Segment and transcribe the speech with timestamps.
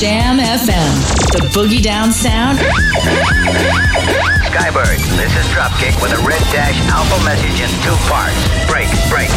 [0.00, 0.96] Jam FM.
[1.36, 2.58] The boogie down sound.
[4.48, 8.34] Skybird, this is Dropkick with a red dash alpha message in two parts.
[8.66, 9.28] Break, break.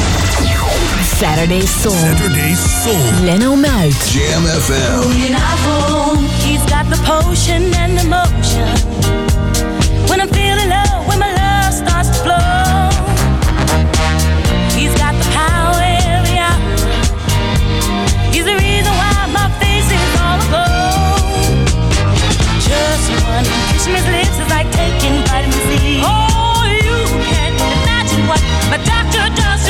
[1.03, 1.91] Saturday Soul.
[1.91, 2.95] Saturday Soul.
[3.25, 3.91] Leno Malt.
[4.07, 5.03] Jam FM.
[6.39, 8.63] He's got the potion and the motion.
[10.07, 12.52] When I'm feeling love, when my love starts to flow.
[23.33, 23.45] one.
[23.73, 26.01] Kissing his lips is like taking vitamin C.
[26.05, 26.97] Oh, you
[27.29, 29.62] can't imagine what my doctor does.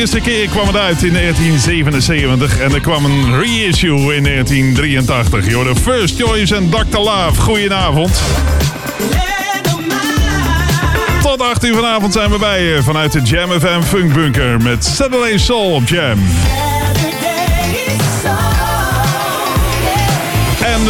[0.00, 5.46] De eerste keer kwam het uit in 1977 en er kwam een reissue in 1983.
[5.46, 6.98] Je hoorde First Choice en Dr.
[6.98, 7.40] Love.
[7.40, 8.20] Goedenavond.
[11.22, 14.84] Tot 8 uur vanavond zijn we bij je vanuit de Jam FM Funk Bunker met
[14.84, 16.18] Saturday Soul op Jam.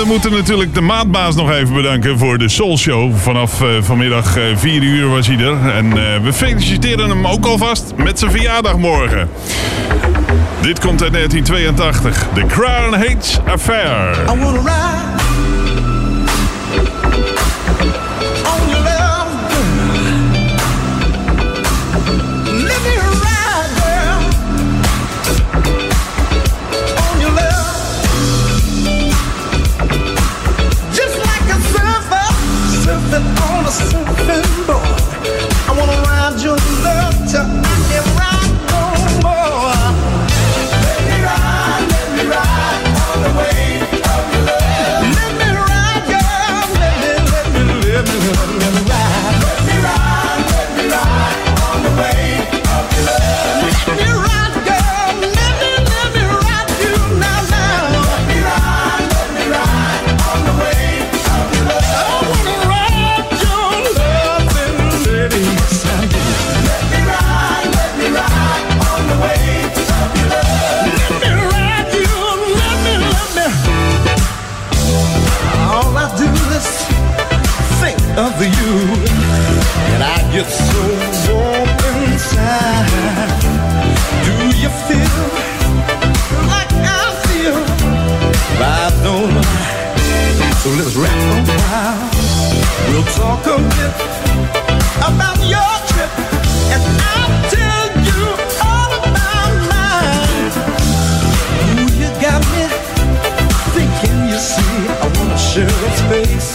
[0.01, 3.17] We moeten natuurlijk de maandbaas nog even bedanken voor de Soul Show.
[3.17, 5.75] Vanaf uh, vanmiddag uh, 4 uur was hij er.
[5.75, 9.29] En uh, we feliciteren hem ook alvast met zijn verjaardag morgen.
[10.61, 12.27] Dit komt uit 1982.
[12.35, 14.31] The Crown Hates Affair.
[92.89, 93.95] We'll talk a bit
[95.09, 96.13] about your trip,
[96.75, 96.83] and
[97.15, 98.21] I'll tell you
[98.69, 100.51] all about mine.
[101.71, 102.65] Ooh, you got me
[103.75, 106.51] thinking, you see, I wanna share a space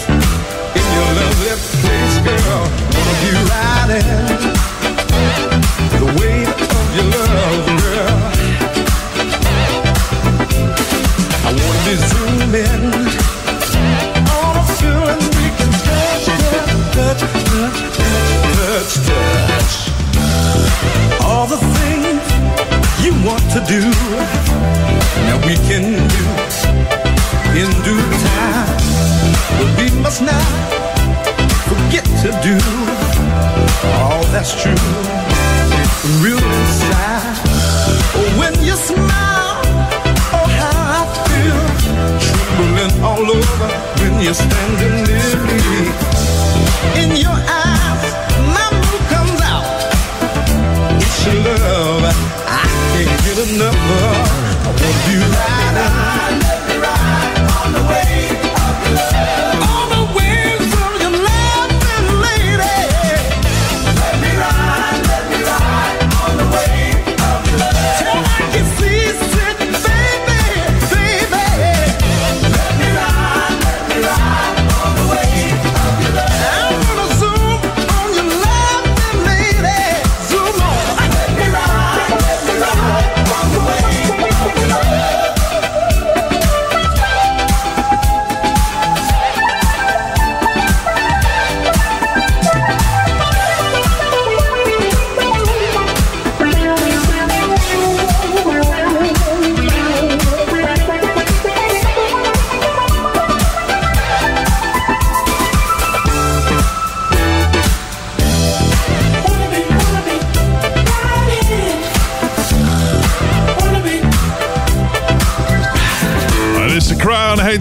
[0.79, 2.63] in your lovely place, girl.
[2.93, 4.54] Wanna be riding
[23.67, 23.81] do,
[25.25, 26.23] now we can do
[27.57, 28.77] in due time.
[29.57, 30.45] But we must not
[31.69, 32.57] forget to do
[34.01, 34.75] all that's true,
[36.21, 37.37] real inside.
[38.13, 39.61] Oh, when you smile,
[40.35, 41.61] oh how I feel,
[42.21, 43.67] trembling all over
[44.01, 45.61] when you're standing near me.
[47.01, 47.84] In your eyes,
[53.45, 54.27] can't get enough of.
[54.61, 56.39] I want you riding.
[56.41, 59.54] Let me ride on the way of your love.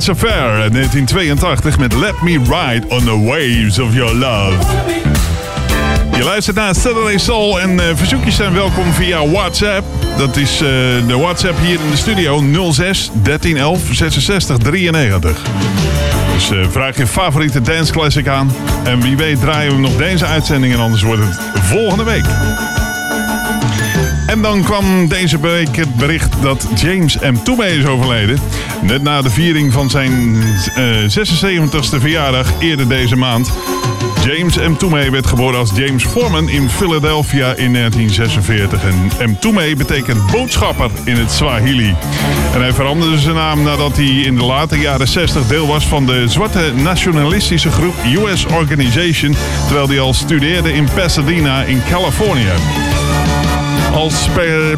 [0.08, 4.56] Affair uit 1982 met Let Me Ride on the Waves of Your Love.
[6.16, 9.86] Je luistert naar Saturday Soul en eh, verzoekjes zijn welkom via WhatsApp.
[10.18, 10.68] Dat is eh,
[11.06, 12.38] de WhatsApp hier in de studio
[12.72, 15.42] 06 1311 66 93.
[16.32, 18.52] Dus eh, vraag je favoriete dance classic aan.
[18.84, 22.24] En wie weet draaien we nog deze uitzending en anders wordt het volgende week.
[24.44, 27.34] Dan kwam deze week het bericht dat James M.
[27.44, 28.38] Toomey is overleden.
[28.82, 30.42] Net na de viering van zijn
[30.74, 33.52] eh 76ste verjaardag eerder deze maand.
[34.24, 34.76] James M.
[34.76, 38.82] Toomey werd geboren als James Foreman in Philadelphia in 1946.
[38.84, 39.36] En M.
[39.38, 41.94] Toomey betekent boodschapper in het Swahili.
[42.54, 46.06] En hij veranderde zijn naam nadat hij in de late jaren 60 deel was van
[46.06, 49.36] de zwarte nationalistische groep US Organization.
[49.66, 52.52] Terwijl hij al studeerde in Pasadena in Californië.
[53.94, 54.28] Als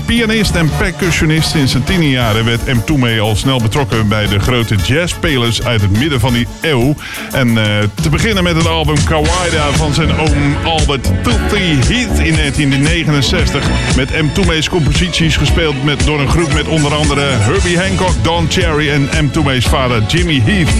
[0.06, 2.84] pianist en percussionist in zijn tiende jaren werd M.
[2.84, 6.94] Toomey al snel betrokken bij de grote jazzspelers uit het midden van die eeuw.
[7.32, 7.64] En eh,
[8.02, 13.68] te beginnen met het album Kawaida van zijn oom Albert Tutti Heath in 1969.
[13.96, 14.32] Met M.
[14.32, 19.08] Toomey's composities gespeeld met, door een groep met onder andere Herbie Hancock, Don Cherry en
[19.24, 19.30] M.
[19.30, 20.70] Toomey's vader Jimmy Heath.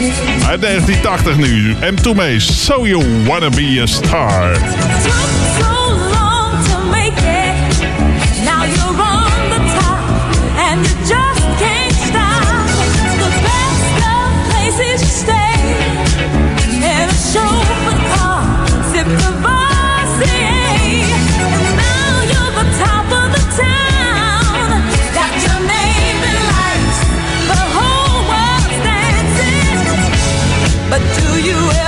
[0.47, 1.77] Uit 1980 nu.
[1.91, 1.95] M.
[1.95, 4.59] Toomey's So You Wanna Be A Star.
[31.47, 31.86] you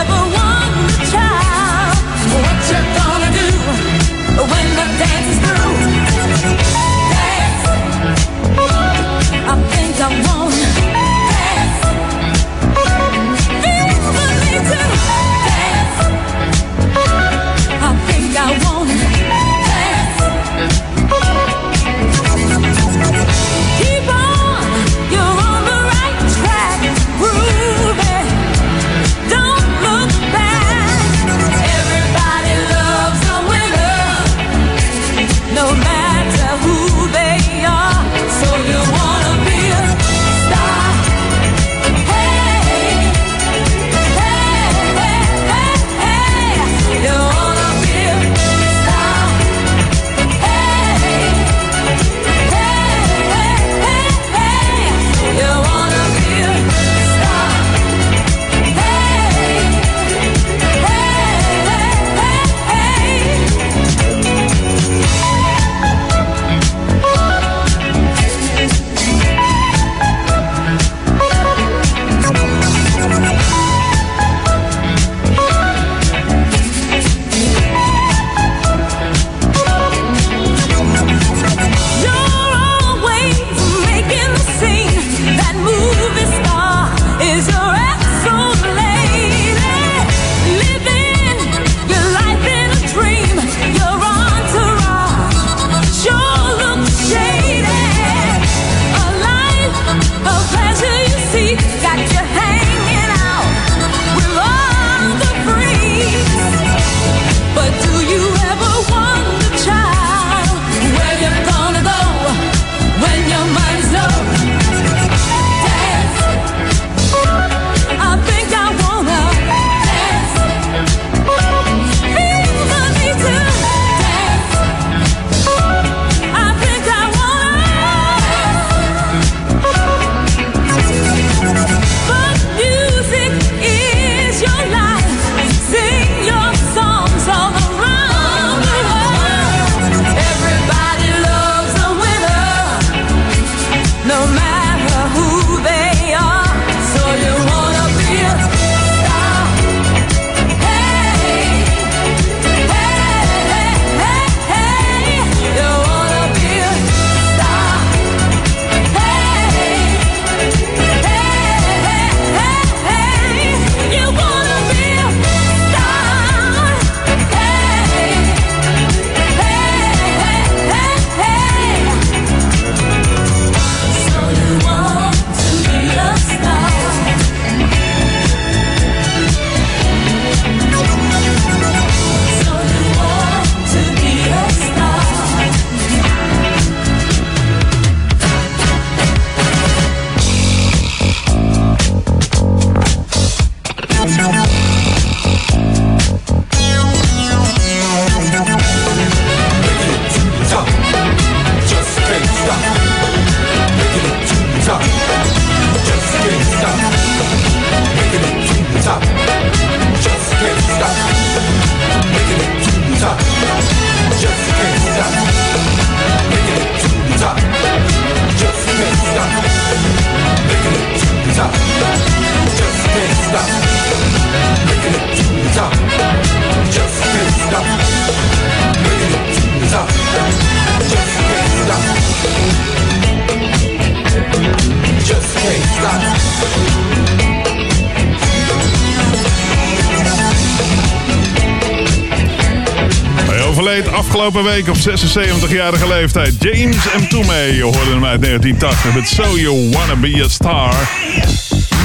[244.66, 246.34] op 76-jarige leeftijd.
[246.38, 247.08] James M.
[247.08, 250.74] Toomey, je hoorde hem uit 1980 met So You Wanna Be A Star.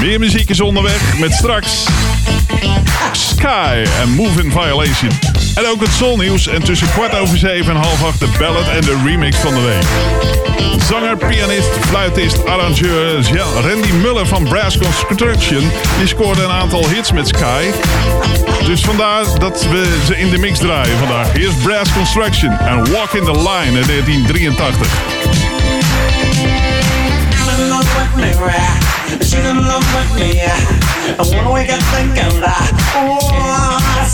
[0.02, 1.86] Meer muziek is onderweg met straks
[3.12, 5.33] Sky en Move in Violation.
[5.54, 8.82] En ook het Soulnieuws en tussen kwart over zeven en half acht de ballad en
[8.82, 9.84] de remix van de week.
[10.90, 13.16] Zanger, pianist, fluitist, arrangeur
[13.68, 15.72] Randy Muller van Brass Construction...
[15.98, 17.64] die scoorde een aantal hits met Sky.
[18.66, 21.34] Dus vandaar dat we ze in de mix draaien vandaag.
[21.34, 24.88] Hier is Brass Construction en Walk in the Line in 1983.
[27.64, 28.84] in love with me, right?
[29.22, 30.42] She's in love with me.
[31.20, 32.72] And when we get thinking that,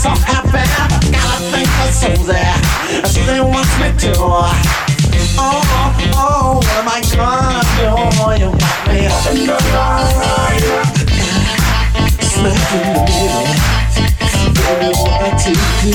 [0.00, 0.64] so happy.
[1.12, 2.40] Gotta think of Susie.
[3.04, 4.12] Susie wants me to.
[4.16, 4.48] Oh,
[5.36, 7.92] oh, oh, what am I gonna do?
[8.40, 10.64] You got me up in the line.
[12.32, 12.96] Smack in.
[14.56, 15.52] Baby, what to
[15.82, 15.92] do?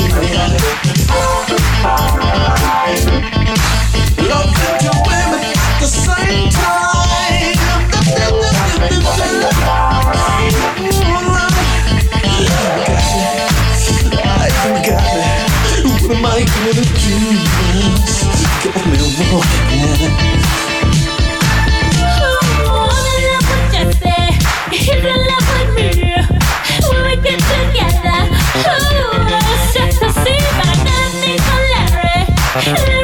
[4.30, 6.86] Love and two women at the same time.
[25.18, 26.16] Love with me.
[26.90, 28.20] When we get together,
[28.58, 29.30] ooh,
[29.72, 31.06] set the scene, but I
[32.64, 32.95] never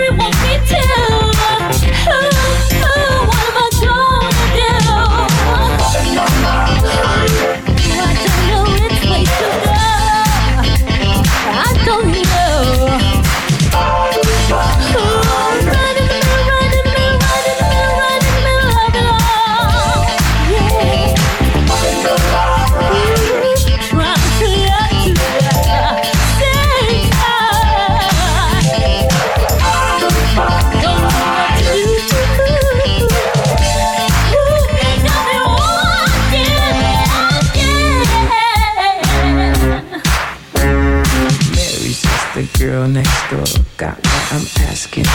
[42.41, 43.43] the girl next door.
[43.77, 45.06] Got what I'm asking.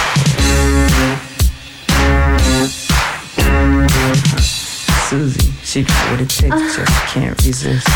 [5.09, 6.85] Susie, she got what it takes, uh-huh.
[6.85, 7.87] just can't resist.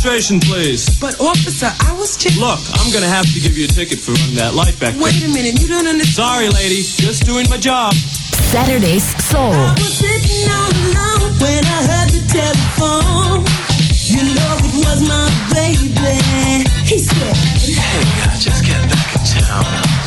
[0.04, 0.98] registration, please.
[0.98, 2.40] But officer, I was checking.
[2.40, 5.02] Look, I'm gonna have to give you a ticket for running that light back there.
[5.02, 6.24] Wait a minute, you don't understand.
[6.24, 6.80] Sorry, lady.
[6.80, 7.92] Just doing my job.
[8.48, 9.52] Saturday's Soul.
[9.52, 13.44] was sitting all alone when I heard the telephone.
[14.08, 16.64] You know it was my baby.
[16.88, 17.36] He said,
[18.40, 19.99] Just get back in town.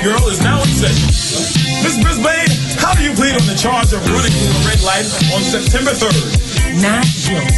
[0.00, 0.16] Mr.
[0.16, 1.12] Girl is now in session.
[1.84, 2.48] Miss Brisbane,
[2.80, 5.04] how do you plead on the charge of running through a red light
[5.36, 6.80] on September 3rd?
[6.80, 7.52] Not guilty.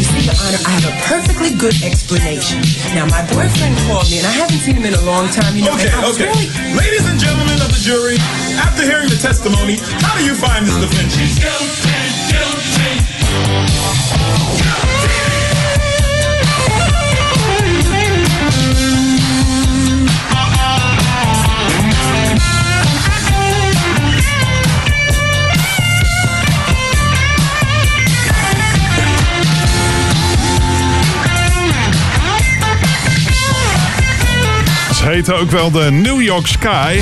[0.00, 2.64] You see, Your Honor, I have a perfectly good explanation.
[2.96, 5.52] Now, my boyfriend called me, and I haven't seen him in a long time.
[5.52, 6.32] You know, Okay, and I was okay.
[6.32, 8.16] really Ladies and gentlemen of the jury,
[8.56, 11.12] after hearing the testimony, how do you find this defense?
[11.36, 11.92] Guilty,
[12.32, 12.92] guilty.
[35.26, 37.00] Heten ook wel de New York Sky.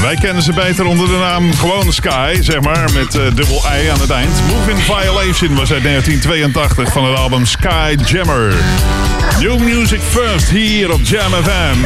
[0.00, 3.88] Wij kennen ze beter onder de naam gewone Sky, zeg maar, met eh, dubbel I
[3.88, 4.30] aan het eind.
[4.48, 8.54] Move in Violation was uit 1982 van het album Sky Jammer.
[9.38, 11.76] New Music First hier op Jam FM.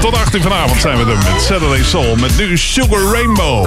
[0.00, 3.66] Tot 18 vanavond zijn we er met Saturday Soul met nu Sugar Rainbow.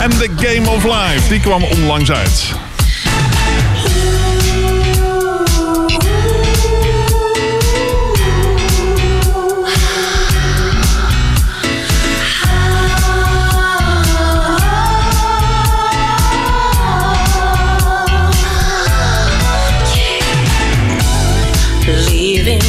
[0.00, 2.69] En The Game of Life, die kwam onlangs uit.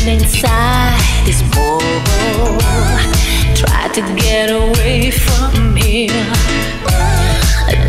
[0.07, 2.57] Inside this bubble.
[3.55, 6.25] Try to get away from here.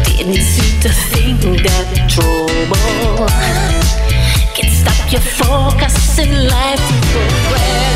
[0.05, 3.27] Didn't seem to think that trouble
[4.55, 7.92] can stop your focus in life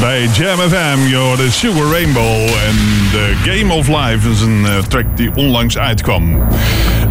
[0.00, 1.08] bij Jam FM.
[1.08, 2.76] Je hoorde Sugar Rainbow en
[3.10, 6.42] The Game of Life is een eh, track die onlangs uitkwam.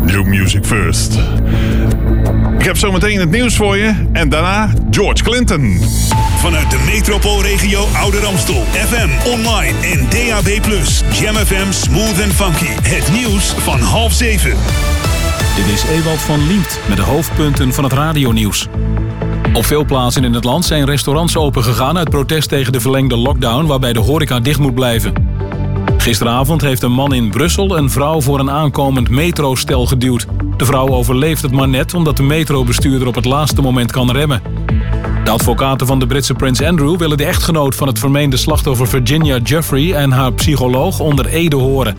[0.05, 1.19] New Music First.
[2.57, 5.79] Ik heb zometeen het nieuws voor je en daarna George Clinton.
[6.37, 8.63] Vanuit de metropoolregio Ouder Amstel.
[8.71, 10.47] FM, online en DAB+.
[11.19, 12.89] Jam FM Smooth and Funky.
[12.89, 14.53] Het nieuws van half zeven.
[15.55, 18.67] Dit is Ewald van Liemt met de hoofdpunten van het radionieuws.
[19.55, 23.65] Op veel plaatsen in het land zijn restaurants opengegaan uit protest tegen de verlengde lockdown
[23.65, 25.13] waarbij de horeca dicht moet blijven.
[25.97, 30.27] Gisteravond heeft een man in Brussel een vrouw voor een aankomend metrostel geduwd.
[30.57, 34.41] De vrouw overleeft het maar net omdat de metrobestuurder op het laatste moment kan remmen.
[35.23, 39.37] De advocaten van de Britse prins Andrew willen de echtgenoot van het vermeende slachtoffer Virginia
[39.37, 41.97] Jeffrey en haar psycholoog onder ede horen.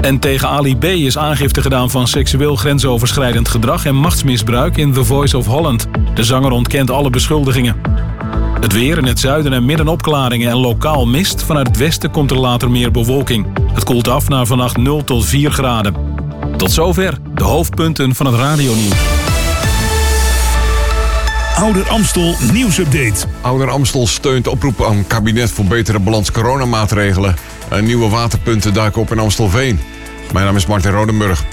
[0.00, 0.84] En tegen Ali B.
[0.84, 5.88] is aangifte gedaan van seksueel grensoverschrijdend gedrag en machtsmisbruik in The Voice of Holland.
[6.16, 7.76] De zanger ontkent alle beschuldigingen.
[8.60, 11.42] Het weer in het zuiden en midden opklaringen en lokaal mist.
[11.42, 13.46] Vanuit het westen komt er later meer bewolking.
[13.72, 15.94] Het koelt af naar vannacht 0 tot 4 graden.
[16.56, 18.94] Tot zover de hoofdpunten van het radionieuws.
[21.56, 23.26] Ouder Amstel nieuwsupdate.
[23.40, 27.36] Ouder Amstel steunt oproep aan kabinet voor betere balans coronamaatregelen.
[27.68, 29.80] En nieuwe waterpunten duiken op in Amstelveen.
[30.32, 31.44] Mijn naam is Martin Rodenburg.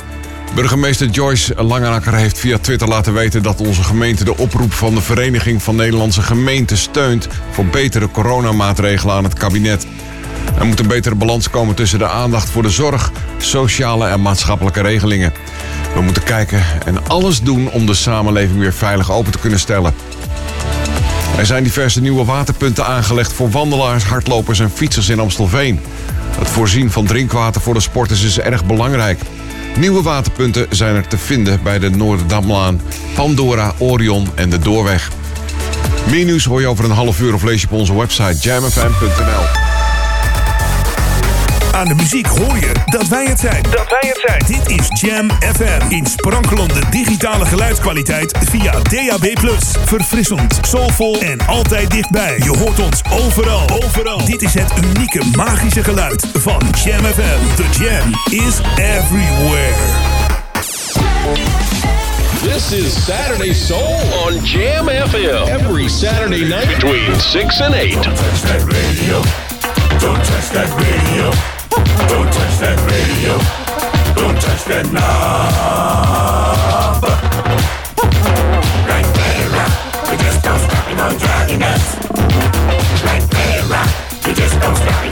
[0.55, 5.01] Burgemeester Joyce Langenakker heeft via Twitter laten weten dat onze gemeente de oproep van de
[5.01, 9.87] Vereniging van Nederlandse Gemeenten steunt voor betere coronamaatregelen aan het kabinet.
[10.59, 14.81] Er moet een betere balans komen tussen de aandacht voor de zorg, sociale en maatschappelijke
[14.81, 15.33] regelingen.
[15.93, 19.93] We moeten kijken en alles doen om de samenleving weer veilig open te kunnen stellen.
[21.37, 25.79] Er zijn diverse nieuwe waterpunten aangelegd voor wandelaars, hardlopers en fietsers in Amstelveen.
[26.37, 29.19] Het voorzien van drinkwater voor de sporters is erg belangrijk.
[29.77, 32.81] Nieuwe waterpunten zijn er te vinden bij de Noorderdamlaan,
[33.15, 35.11] Pandora, Orion en de Doorweg.
[36.09, 39.62] Meer nieuws hoor je over een half uur of lees je op onze website jamfm.nl.
[41.83, 43.63] Aan de muziek hoor je dat wij het zijn.
[43.63, 44.43] Dat wij het zijn.
[44.47, 45.89] Dit is Jam FM.
[45.89, 49.25] In sprankelende digitale geluidskwaliteit via DAB+.
[49.85, 52.37] Verfrissend, soulvol en altijd dichtbij.
[52.37, 53.69] Je hoort ons overal.
[53.83, 54.25] Overal.
[54.25, 57.55] Dit is het unieke magische geluid van Jam FM.
[57.55, 59.75] The Jam is everywhere.
[62.41, 65.47] This is Saturday Soul on Jam FM.
[65.47, 67.93] Every Saturday night between 6 and 8.
[67.93, 69.21] Don't touch that radio.
[69.99, 71.62] Don't touch that radio.
[71.73, 73.33] Don't touch that radio.
[74.15, 75.03] Don't touch that knob.
[80.19, 80.87] Just don't stop
[84.35, 85.03] just don't stop.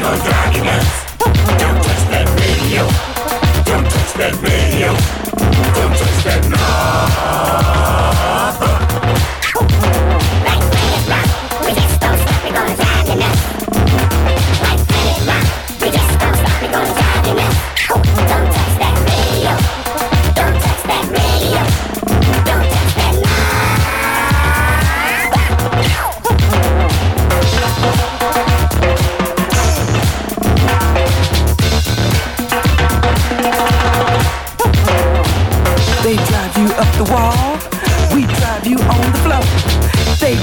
[1.58, 2.88] Don't touch that radio.
[3.66, 4.94] Don't touch that radio.
[5.74, 6.72] Don't touch that knob.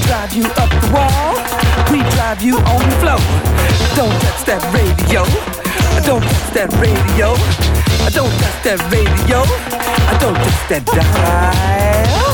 [0.09, 1.37] Drive you up the wall,
[1.93, 3.21] we drive you on the floor.
[3.93, 5.21] Don't touch that radio,
[6.01, 7.37] don't touch that radio,
[8.09, 9.45] don't touch that radio,
[10.17, 12.33] don't touch that dial.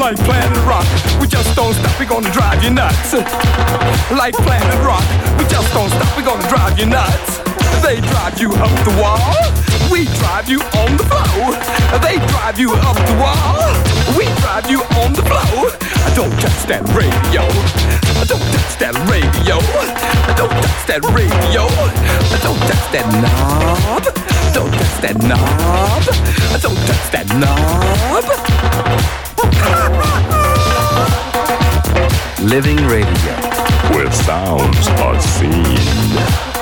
[0.00, 0.88] Like Planet Rock,
[1.20, 3.12] we just don't stop, we gonna drive you nuts.
[4.08, 5.04] Like Planet Rock,
[5.36, 7.44] we just don't stop, we gonna drive you nuts.
[7.84, 9.20] They drive you up the wall,
[9.90, 11.52] we drive you on the floor.
[12.00, 13.74] They drive you up the wall,
[14.16, 15.70] we drive you on the floor.
[16.06, 17.42] I don't touch that radio,
[18.20, 24.04] I don't touch that radio, I don't touch that radio, I don't touch that knob,
[24.54, 26.04] don't touch that knob,
[26.54, 28.60] I don't touch that knob.
[32.48, 33.34] Living Radio.
[33.94, 36.59] Where sounds are seen.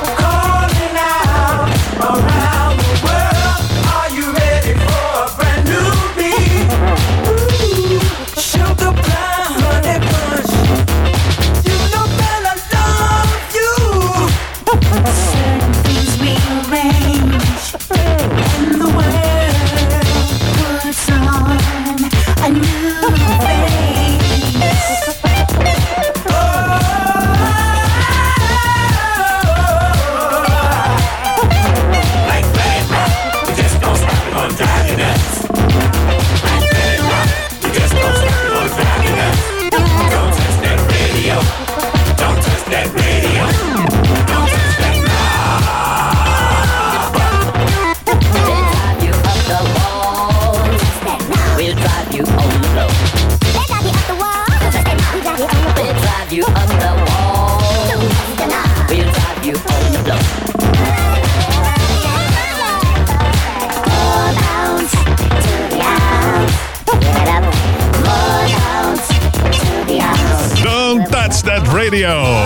[71.29, 72.37] That's That Radio.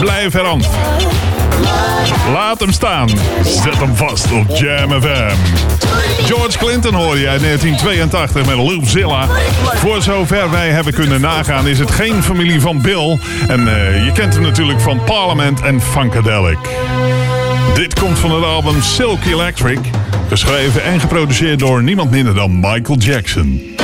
[0.00, 0.62] Blijf eraan.
[2.32, 3.08] Laat hem staan.
[3.44, 5.36] Zet hem vast op Jam FM.
[6.24, 9.26] George Clinton hoorde jij in 1982 met Loopzilla.
[9.74, 13.18] Voor zover wij hebben kunnen nagaan is het geen familie van Bill.
[13.48, 16.58] En eh, je kent hem natuurlijk van Parliament en Funkadelic.
[17.74, 19.80] Dit komt van het album Silk Electric.
[20.28, 23.76] Geschreven en geproduceerd door niemand minder dan Michael Jackson.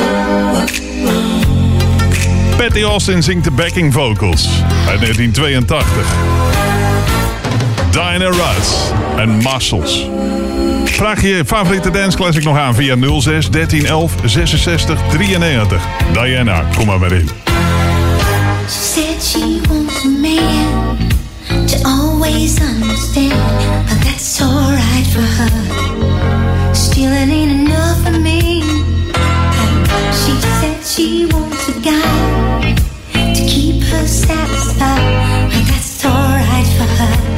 [2.58, 4.48] Patty Austin zingt de backing vocals
[4.88, 6.06] uit 1982.
[7.90, 10.08] Diana Ross en Muscles.
[10.84, 15.82] Vraag je favoriete dance classic nog aan via 06 13 11 66 93.
[16.12, 17.28] Diana, kom maar maar in.
[18.66, 20.02] She said she wants
[21.72, 23.32] to always understand,
[23.88, 25.50] but that's alright for her.
[26.74, 28.77] Still ain't enough for me.
[30.60, 32.74] said she wants a guy
[33.34, 37.37] to keep her satisfied, but that's alright for her.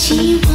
[0.00, 0.49] 希望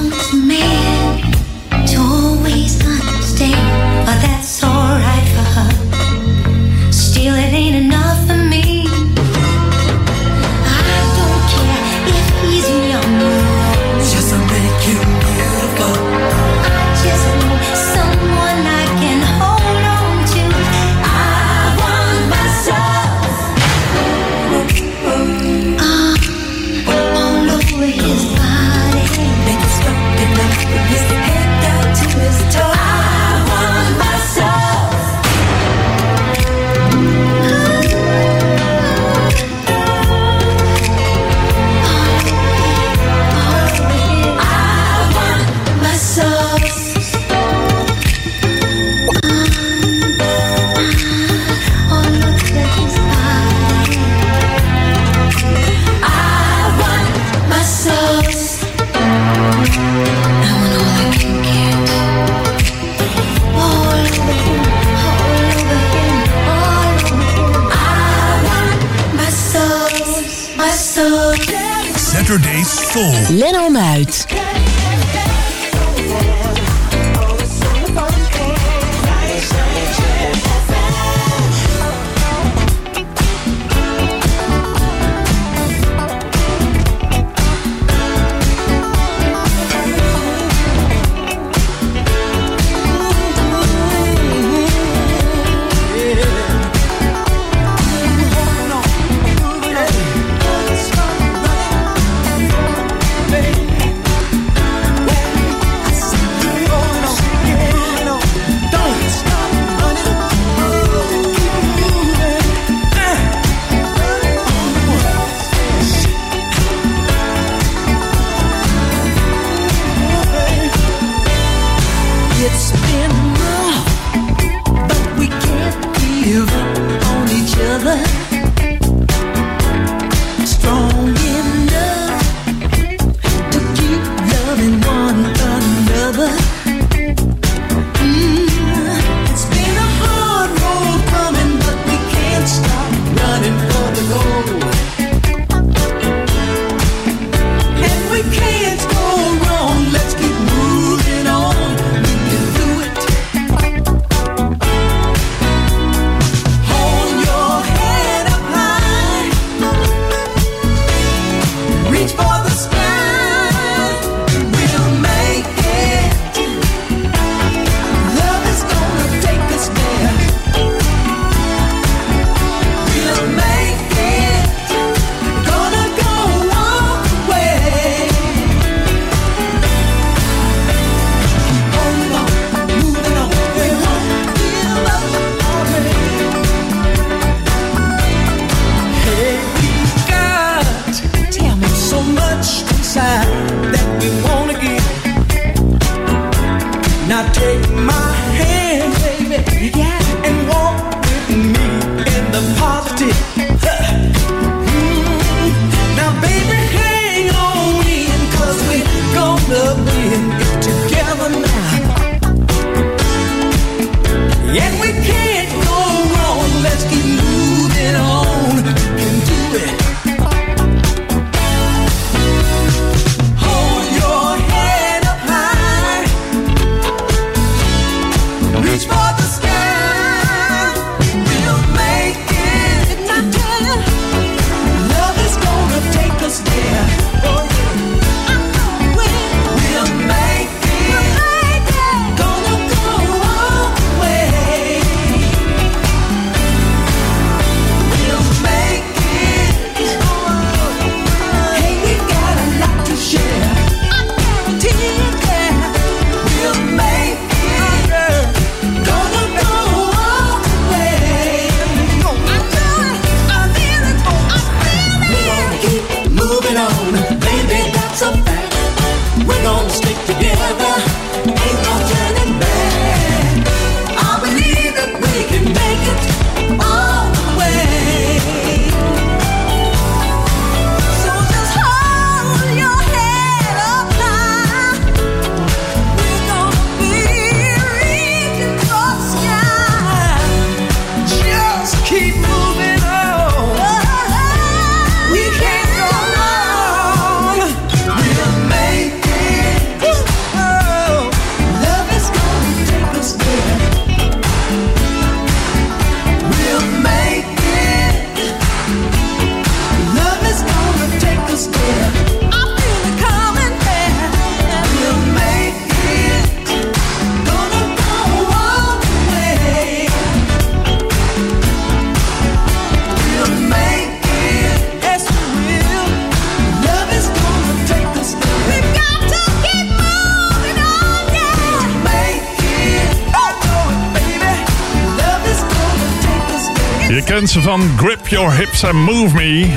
[337.75, 339.53] Grip Your Hips and Move Me.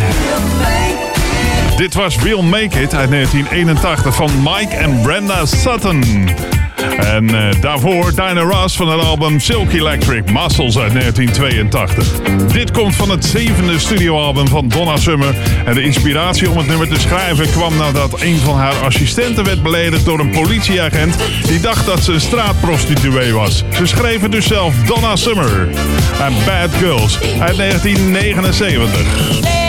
[1.77, 6.05] Dit was We'll Make It uit 1981 van Mike en Brenda Sutton.
[6.99, 12.07] En eh, daarvoor Diana Ross van het album Silk Electric Muscles uit 1982.
[12.53, 15.35] Dit komt van het zevende studioalbum van Donna Summer.
[15.65, 19.63] En de inspiratie om het nummer te schrijven kwam nadat een van haar assistenten werd
[19.63, 21.17] beledigd door een politieagent
[21.47, 23.65] die dacht dat ze een straatprostituee was.
[23.73, 25.69] Ze schreven dus zelf Donna Summer.
[26.21, 29.68] En Bad Girls uit 1979.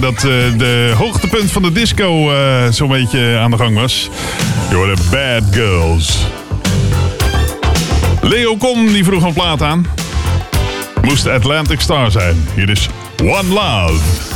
[0.00, 4.10] Nou, dat eh, de hoogtepunt van de disco uh, zo'n beetje aan de gang was.
[4.70, 6.26] Door de Bad Girls.
[8.20, 9.86] Leo Kom die vroeg een plaat aan.
[11.02, 12.48] Moest Atlantic Star zijn.
[12.54, 12.88] Hier is
[13.22, 14.27] One Love.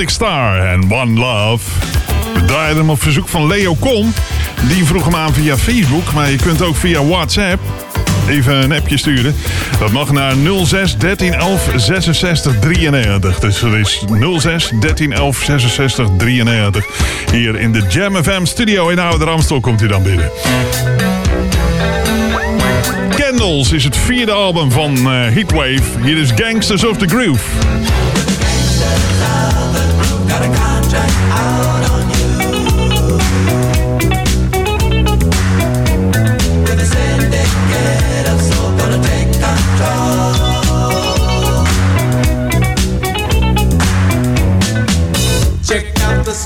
[0.00, 1.70] Celtic Star en One Love.
[2.34, 4.14] We draaiden hem op verzoek van Leo Kon.
[4.68, 7.60] Die vroeg hem aan via Facebook, maar je kunt ook via WhatsApp
[8.28, 9.34] even een appje sturen.
[9.78, 10.34] Dat mag naar
[10.64, 13.38] 06 13 11 66 93.
[13.38, 14.04] Dus dat is
[14.38, 16.86] 06 13 11 66 93.
[17.32, 20.30] Hier in de Jam FM studio in Oude Ramstel komt hij dan binnen.
[23.16, 25.82] Candles is het vierde album van eh, Heatwave.
[26.02, 27.69] Hier is Gangsters of the Groove.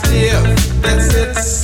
[0.02, 1.63] That's it.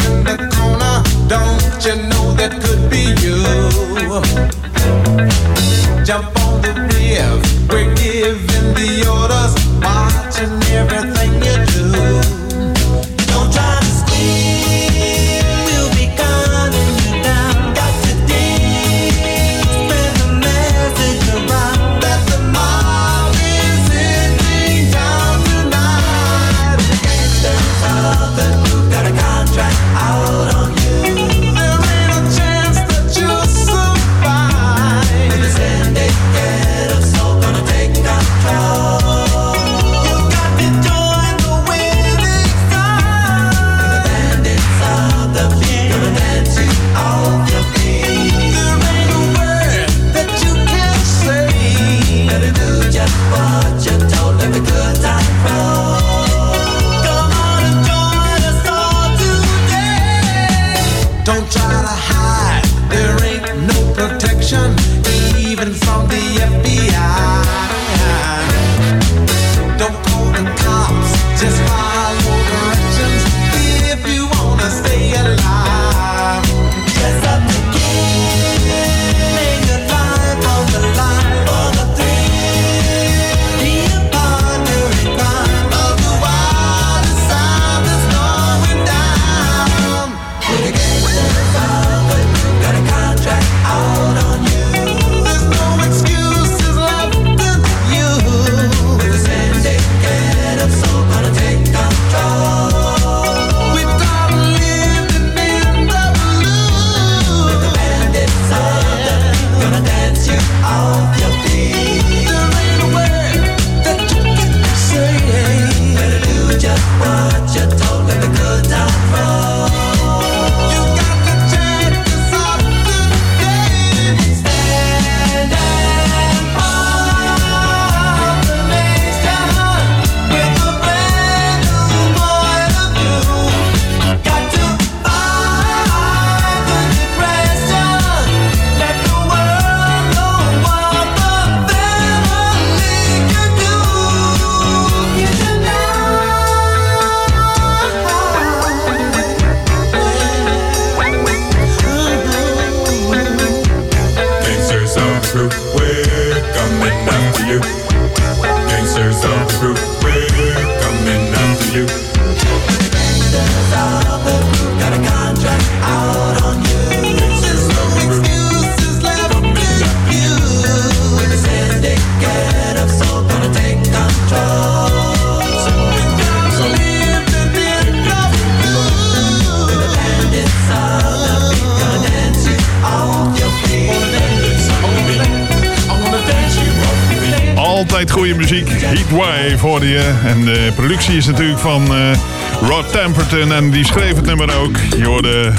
[191.21, 192.12] is natuurlijk van uh,
[192.61, 194.77] Rod Temperton en die schreef het nummer ook.
[194.97, 195.53] Je hoorde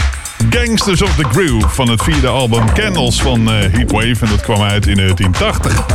[0.49, 4.61] Gangsters of the Groove van het vierde album Candles van eh, Heatwave en dat kwam
[4.61, 5.85] uit in 1980.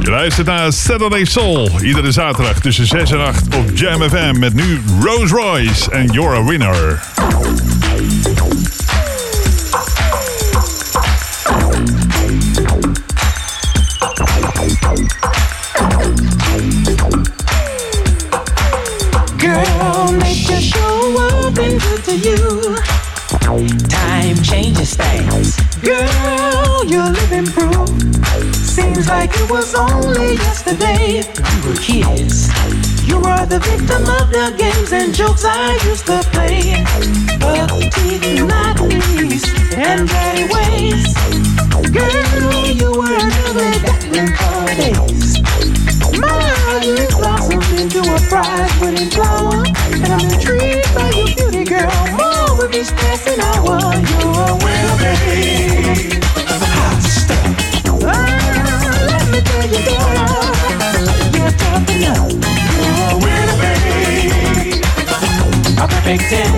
[0.00, 4.54] Je luistert naar Saturday Soul, iedere zaterdag tussen 6 en 8 op Jam FM met
[4.54, 7.13] nu Rose Royce en You're a Winner.
[22.20, 22.76] To you.
[23.88, 25.56] Time changes things.
[25.80, 27.88] Girl, you're living proof.
[28.54, 32.48] Seems like it was only yesterday we were kids.
[33.06, 36.84] You were the victim of the games and jokes I used to play.
[37.40, 41.14] But teeth, not least, and dirty ways.
[41.90, 45.43] Girl, you were never battling for days.
[46.20, 51.90] My you blossomed into a prize-winning flower, and I'm intrigued by your beauty, girl.
[52.16, 56.22] More with each passing hour, you're a winner, babe.
[56.46, 57.56] Hot stuff.
[58.04, 58.14] Ah,
[59.08, 60.12] let me tell you, girl,
[61.34, 62.30] you're tough enough.
[62.78, 64.84] You're a winner, babe.
[65.78, 66.52] A perfect ten.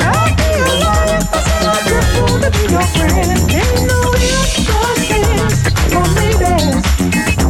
[0.00, 3.34] I feel like it's so grateful to be your friend.
[3.50, 5.60] Ain't no ifs or ands
[5.96, 6.84] or maybes.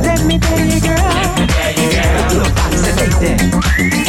[0.06, 0.67] Let me tell
[3.20, 4.07] understand.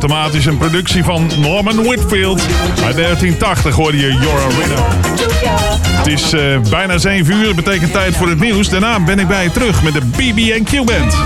[0.00, 2.40] Automatisch een productie van Norman Whitfield.
[2.84, 4.78] Uit 1980 hoorde je You're a Winner.
[5.96, 8.68] Het is eh, bijna 7 uur, betekent tijd voor het nieuws.
[8.68, 11.16] Daarna ben ik bij je terug met de BB&Q Band.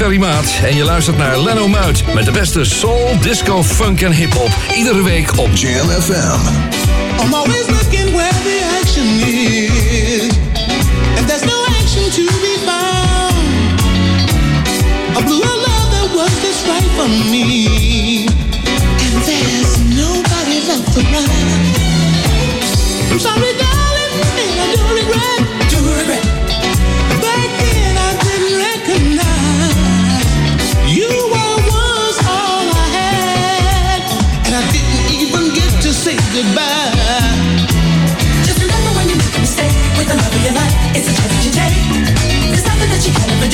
[0.00, 4.12] Ferry Maat en je luistert naar Leno Muit met de beste soul, disco, funk en
[4.12, 4.50] hip-hop.
[4.74, 6.40] Iedere week op Jam FM.
[7.22, 10.32] I'm always looking where the action is.
[11.18, 13.34] And there's no action to be found.
[15.16, 18.26] A blue love that was just right for me.
[19.04, 21.76] And there's nobody left around.
[23.10, 25.38] I'm sorry, darling, and I do regret.
[25.38, 25.59] Do regret.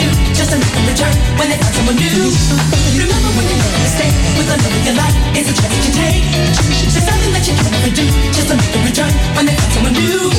[0.06, 2.30] do just another return when they find someone new.
[2.94, 5.92] Remember when you made a mistake with another your life is a chance that you
[5.94, 6.24] take.
[6.92, 10.30] There's nothing that you can ever do just another return when they find someone new.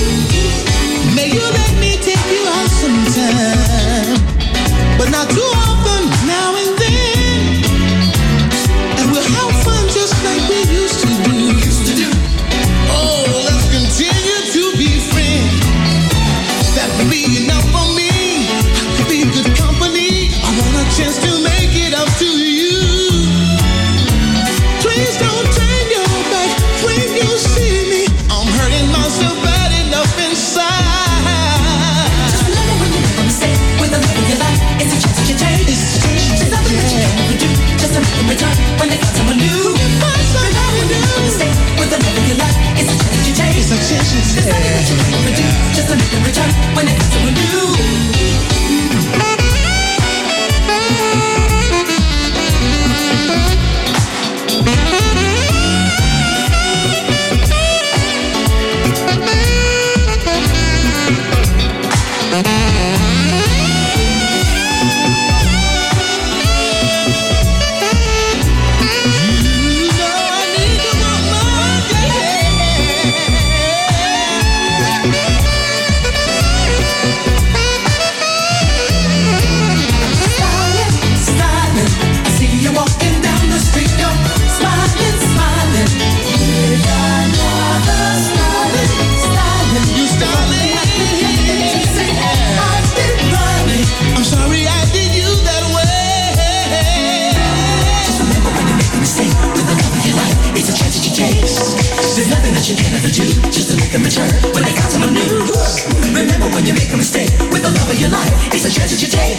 [1.16, 4.16] May you let me take you out sometime,
[4.98, 7.07] but not too often now and then.
[43.60, 45.74] It's a chance you take.
[45.74, 47.77] Just a return when it's someone new.
[106.48, 108.92] Remember when you make a mistake with the love of your life, it's a chance
[108.92, 109.38] that you take.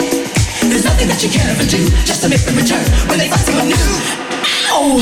[0.68, 3.40] There's nothing that you can ever do just to make them return when they find
[3.40, 3.76] someone new.
[4.68, 5.00] Ow!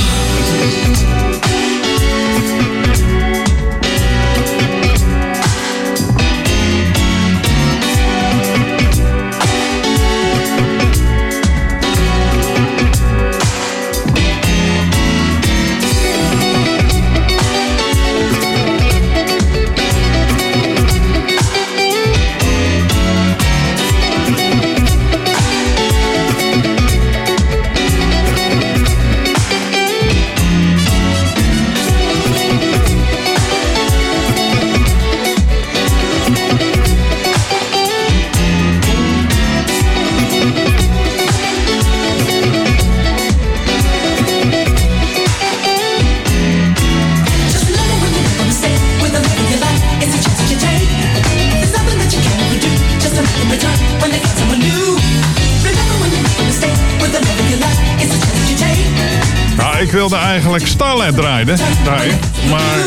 [60.37, 62.19] Eigenlijk Starlight draaien, draaien.
[62.51, 62.79] Maar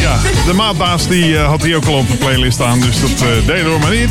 [0.00, 2.80] ja, de maatbaas die eh, had hij ook al op de playlist staan.
[2.80, 4.10] Dus dat eh deden we maar niet.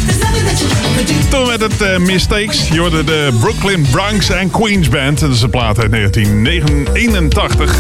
[1.30, 2.68] Toen werd het eh, Mistakes.
[2.68, 5.20] Je hoorde de Brooklyn Bronx and Queens Band.
[5.20, 7.76] Dat is een plaat uit 1981.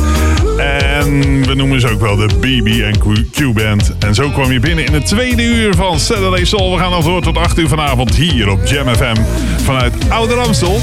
[0.57, 2.97] En we noemen ze ook wel de BB
[3.31, 3.97] Q Band.
[3.99, 6.71] En zo kwam je binnen in het tweede uur van Saturday Soul.
[6.71, 9.15] We gaan nog door tot 8 uur vanavond hier op Jam FM.
[9.63, 10.81] Vanuit Ouder Amstel.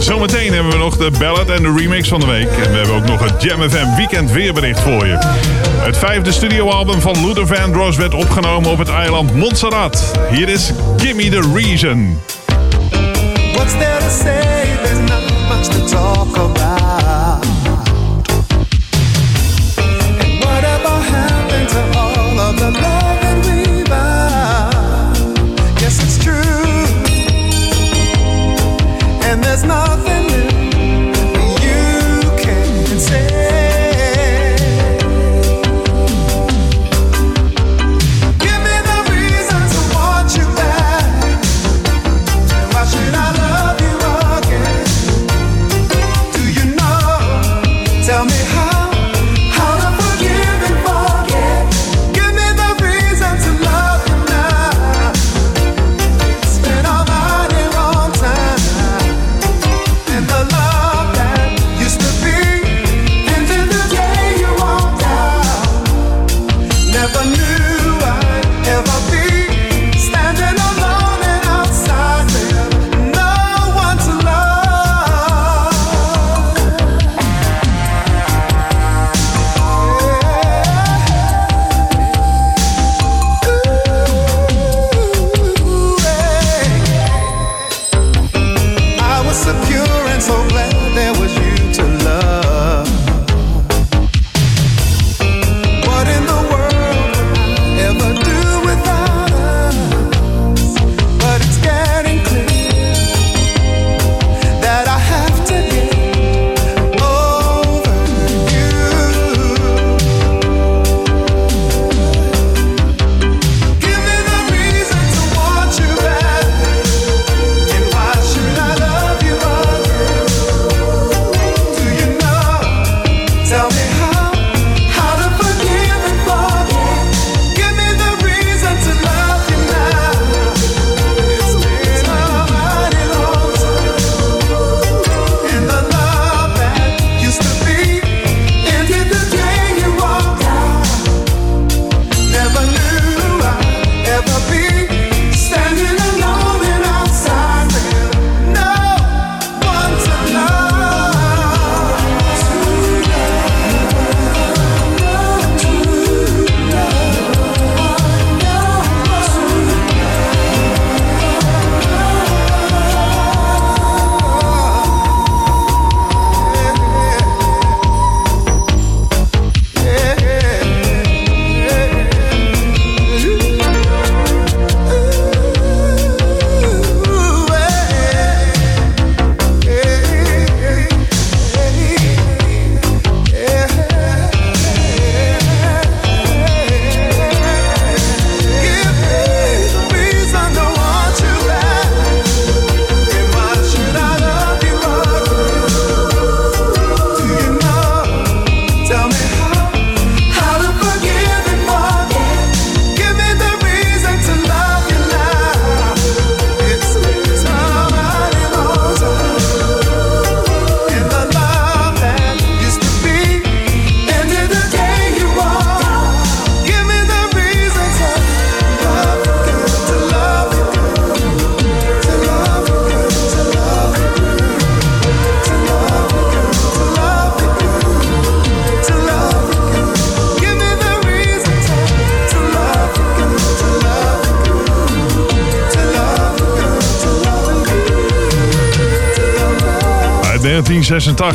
[0.00, 2.48] Zometeen hebben we nog de ballad en de remix van de week.
[2.48, 5.18] En we hebben ook nog het Jam FM weekend weerbericht voor je.
[5.80, 10.12] Het vijfde studioalbum van Luther Vandross werd opgenomen op het eiland Montserrat.
[10.30, 12.18] Hier is Gimme the Reason.
[13.52, 14.78] What's there to say?
[14.82, 15.00] There's
[15.48, 17.44] much to talk about.
[20.20, 22.99] And happened to all of the
[29.62, 29.99] there's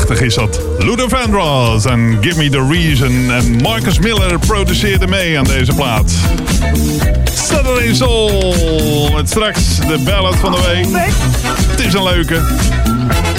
[0.05, 0.61] prachtig is dat.
[0.79, 3.31] Luther Vandross en Give Me The Reason.
[3.31, 6.13] En Marcus Miller produceerde mee aan deze plaat.
[7.33, 9.11] Saturday Soul.
[9.15, 11.01] Met straks de ballad van de week.
[11.69, 12.41] Het is een leuke.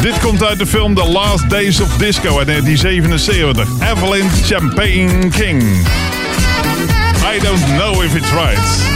[0.01, 3.69] Dit komt uit de film The Last Days of Disco uit 1977.
[3.93, 5.63] Evelyn Champagne King.
[7.35, 8.96] I don't know if it's right.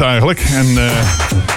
[0.00, 0.40] eigenlijk.
[0.40, 0.90] En eh,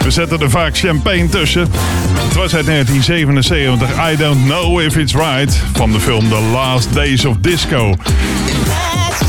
[0.04, 1.62] we zetten er vaak champagne tussen.
[1.62, 6.94] Het was uit 1977 I Don't Know If It's Right van de film The Last
[6.94, 7.96] Days of Disco.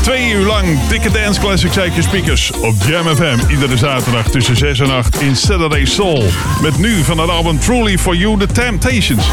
[0.01, 3.37] Twee uur lang dikke dance classics uit speakers op Jam FM.
[3.49, 6.23] Iedere zaterdag tussen 6 en 8 in Saturday Soul.
[6.61, 9.25] Met nu van het album Truly For You The Temptations.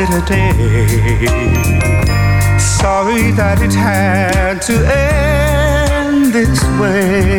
[0.00, 1.26] A day.
[2.58, 7.36] Sorry that it had to end this way.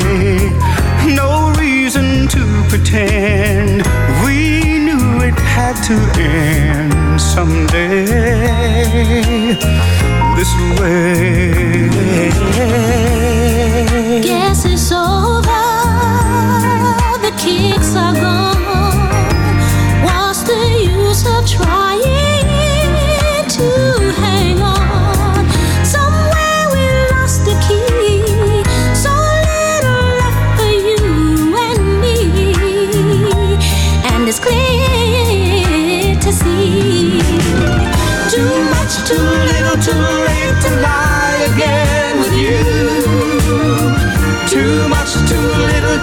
[1.15, 3.81] No reason to pretend
[4.23, 8.05] we knew it had to end someday.
[10.35, 12.29] This way.
[14.21, 15.63] Guess it's over.
[17.25, 18.70] The kicks are gone.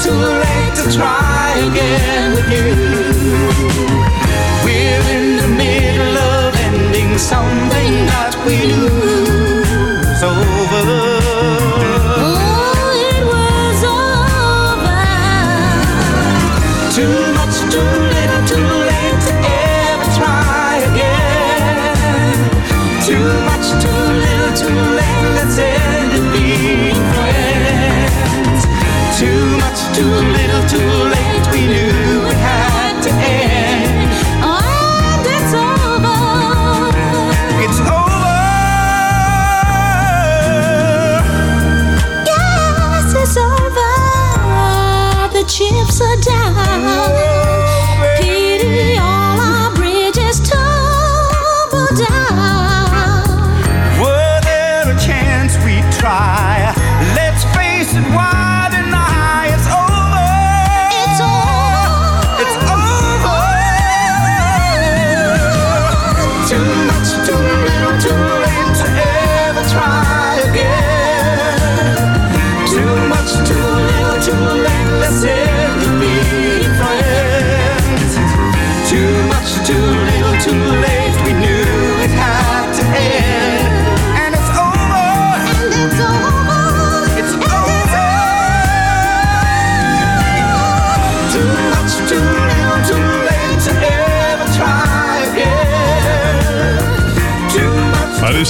[0.08, 2.68] Too late to try again with you.
[4.64, 8.97] We're in the middle of ending something that we knew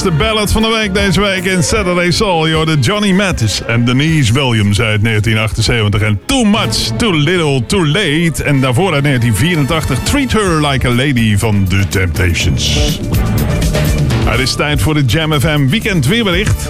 [0.02, 2.46] de ballad van de week deze week in Saturday Soul.
[2.46, 6.00] Je hoorde Johnny Mathis en Denise Williams uit 1978.
[6.00, 8.44] En Too Much, Too Little, Too Late.
[8.44, 12.78] En daarvoor uit 1984 Treat Her Like a Lady van The Temptations.
[14.24, 16.68] Het is tijd voor de Jam FM weekend weerbericht.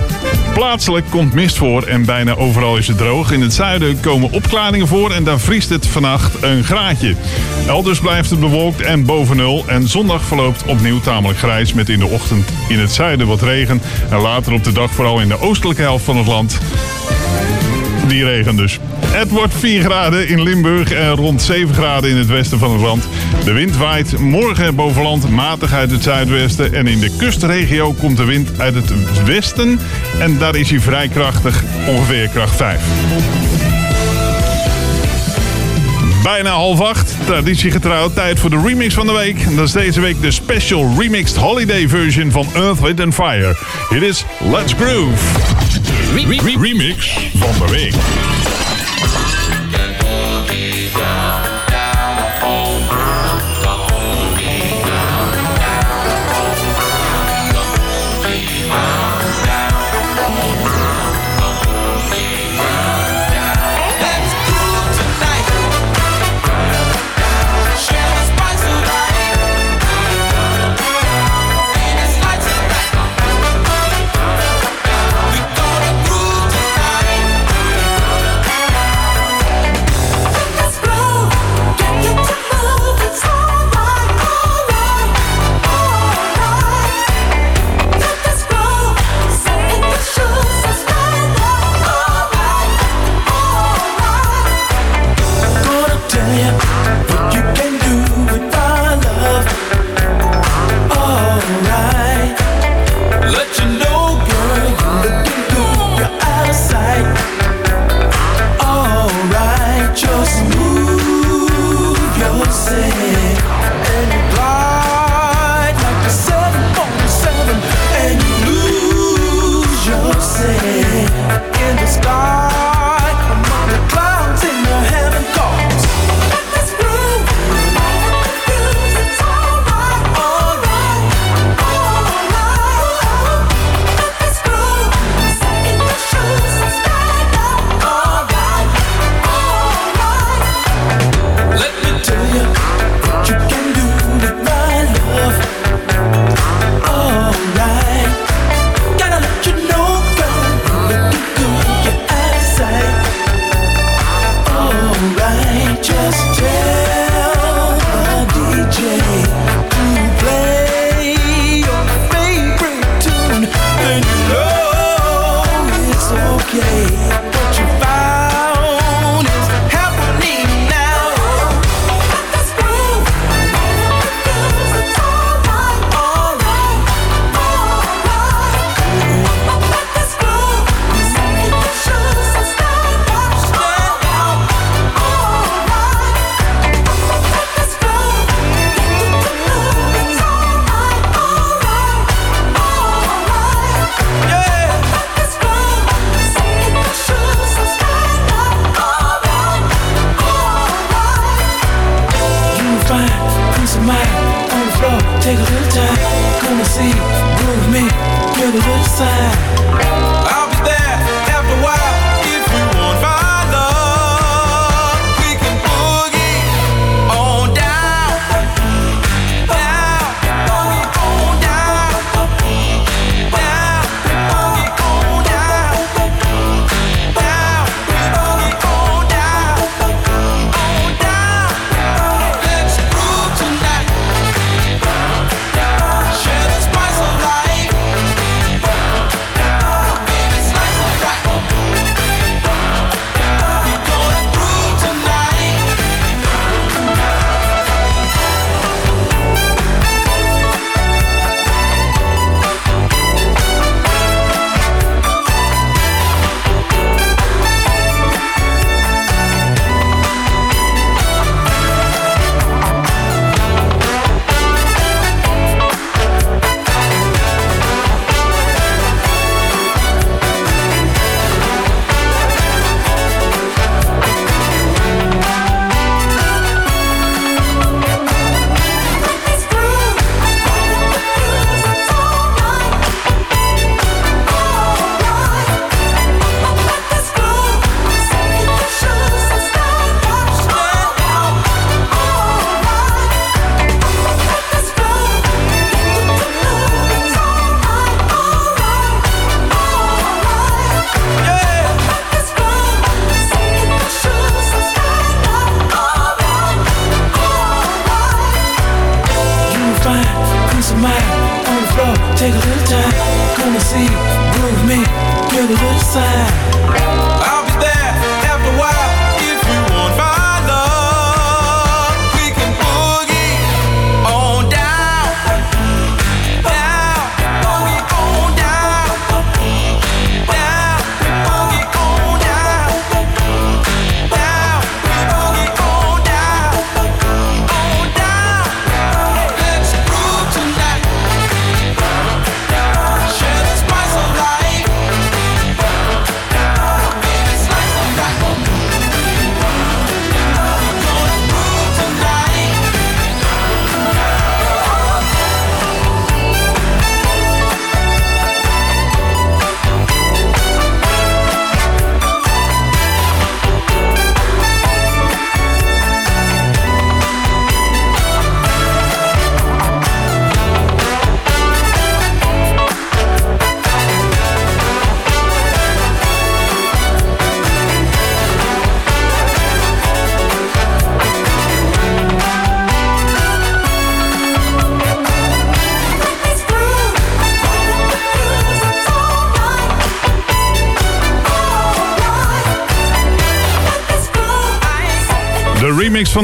[0.55, 3.33] Plaatselijk komt mist voor en bijna overal is het droog.
[3.33, 7.15] In het zuiden komen opklaringen voor en daar vriest het vannacht een graadje.
[7.67, 9.65] Elders blijft het bewolkt en boven nul.
[9.67, 13.83] En zondag verloopt opnieuw tamelijk grijs met in de ochtend in het zuiden wat regen.
[14.11, 16.59] En later op de dag vooral in de oostelijke helft van het land
[18.09, 18.79] die regen dus.
[19.07, 22.81] Het wordt 4 graden in Limburg en rond 7 graden in het westen van het
[22.81, 23.09] land.
[23.45, 26.75] De wind waait morgen boven land matig uit het zuidwesten.
[26.75, 28.93] En in de kustregio komt de wind uit het
[29.25, 29.79] westen.
[30.19, 33.58] En daar is hij vrij krachtig, ongeveer kracht 5.
[36.29, 39.41] Bijna half acht, traditiegetrouw, tijd voor de remix van de week.
[39.41, 43.57] En dat is deze week de special remixed holiday version van Earth, Wind and Fire.
[43.91, 45.25] It is Let's Groove.
[46.61, 47.95] remix van de week.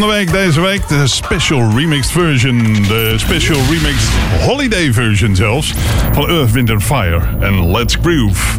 [0.00, 0.88] Van de week deze week.
[0.88, 2.62] De special remixed version.
[2.88, 4.08] De special remixed
[4.40, 5.74] holiday version zelfs.
[6.12, 7.20] Van Earth, Wind and Fire.
[7.40, 8.58] En Let's Groove.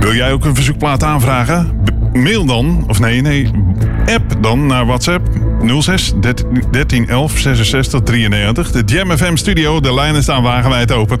[0.00, 1.82] Wil jij ook een verzoekplaat aanvragen?
[2.12, 3.50] Mail dan, of nee, nee,
[4.06, 5.28] app dan naar WhatsApp
[5.80, 6.12] 06
[6.70, 8.70] 13 11 66 93.
[8.70, 11.20] De Jam FM studio, de lijnen staan wagenwijd open.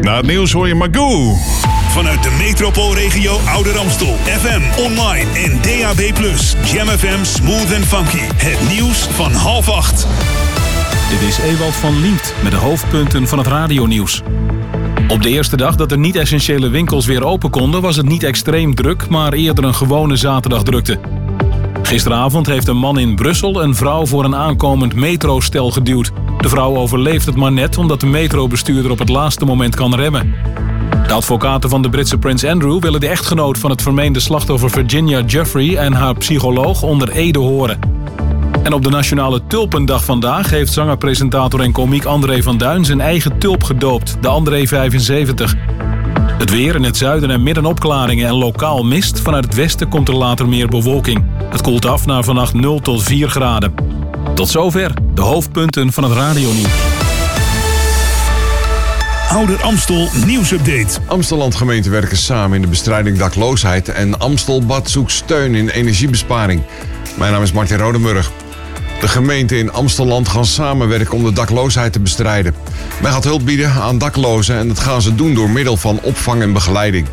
[0.00, 1.34] Na het nieuws hoor je Magoo.
[1.90, 4.16] Vanuit de metropoolregio Ouder Amstel.
[4.24, 6.00] FM, online en DAB+.
[6.72, 8.24] Jam FM Smooth and Funky.
[8.36, 10.06] Het nieuws van half acht.
[11.10, 14.22] Dit is Ewald van Liemt met de hoofdpunten van het radionieuws.
[15.08, 17.80] Op de eerste dag dat de niet-essentiële winkels weer open konden...
[17.80, 20.98] was het niet extreem druk, maar eerder een gewone zaterdagdrukte.
[21.86, 26.12] Gisteravond heeft een man in Brussel een vrouw voor een aankomend metrostel geduwd.
[26.38, 30.34] De vrouw overleeft het maar net omdat de metrobestuurder op het laatste moment kan remmen.
[31.06, 35.22] De advocaten van de Britse prins Andrew willen de echtgenoot van het vermeende slachtoffer Virginia
[35.22, 37.78] Jeffrey en haar psycholoog onder ede horen.
[38.62, 43.00] En op de Nationale Tulpendag vandaag heeft zanger, presentator en komiek André van Duin zijn
[43.00, 45.54] eigen tulp gedoopt, de André 75.
[46.38, 49.20] Het weer in het zuiden en midden opklaringen en lokaal mist.
[49.20, 51.35] Vanuit het westen komt er later meer bewolking.
[51.50, 53.74] Het koelt af naar vannacht 0 tot 4 graden.
[54.34, 56.72] Tot zover de hoofdpunten van het radionieuws.
[59.28, 61.00] Ouder Amstel nieuwsupdate.
[61.06, 66.62] Amsteland gemeenten werken samen in de bestrijding dakloosheid en Amstelbad zoekt steun in energiebesparing.
[67.18, 68.30] Mijn naam is Martin Rodenburg.
[69.00, 72.54] De gemeenten in Amstelland gaan samenwerken om de dakloosheid te bestrijden.
[73.02, 76.42] Men gaat hulp bieden aan daklozen en dat gaan ze doen door middel van opvang
[76.42, 77.06] en begeleiding.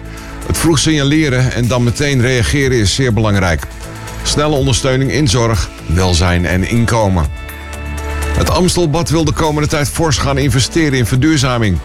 [0.48, 3.68] Het vroeg signaleren en dan meteen reageren is zeer belangrijk.
[4.24, 7.26] Snelle ondersteuning in zorg, welzijn en inkomen.
[8.38, 11.78] Het Amstelbad wil de komende tijd fors gaan investeren in verduurzaming.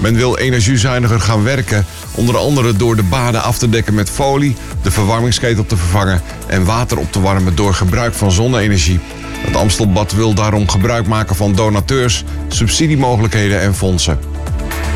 [0.00, 4.56] Men wil energiezuiniger gaan werken, onder andere door de baden af te dekken met folie,
[4.82, 9.00] de verwarmingsketel te vervangen en water op te warmen door gebruik van zonne-energie.
[9.38, 14.18] Het Amstelbad wil daarom gebruik maken van donateurs, subsidiemogelijkheden en fondsen.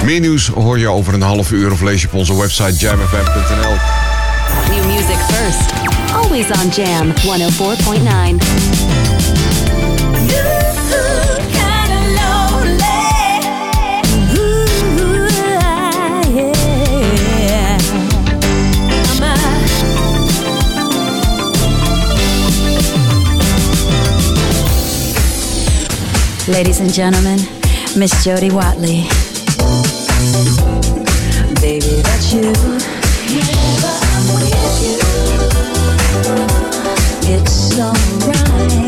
[0.04, 3.76] Meer nieuws hoor je over een half uur of lees je op onze website jamfm.nl.
[5.08, 5.72] Music first.
[6.12, 8.38] Always on Jam 104.9.
[26.48, 27.38] Ladies and gentlemen,
[27.96, 29.04] Miss Jody Watley.
[31.62, 32.52] Baby, that's you.
[34.18, 34.98] Whenever I'm with you,
[37.34, 38.87] it's alright.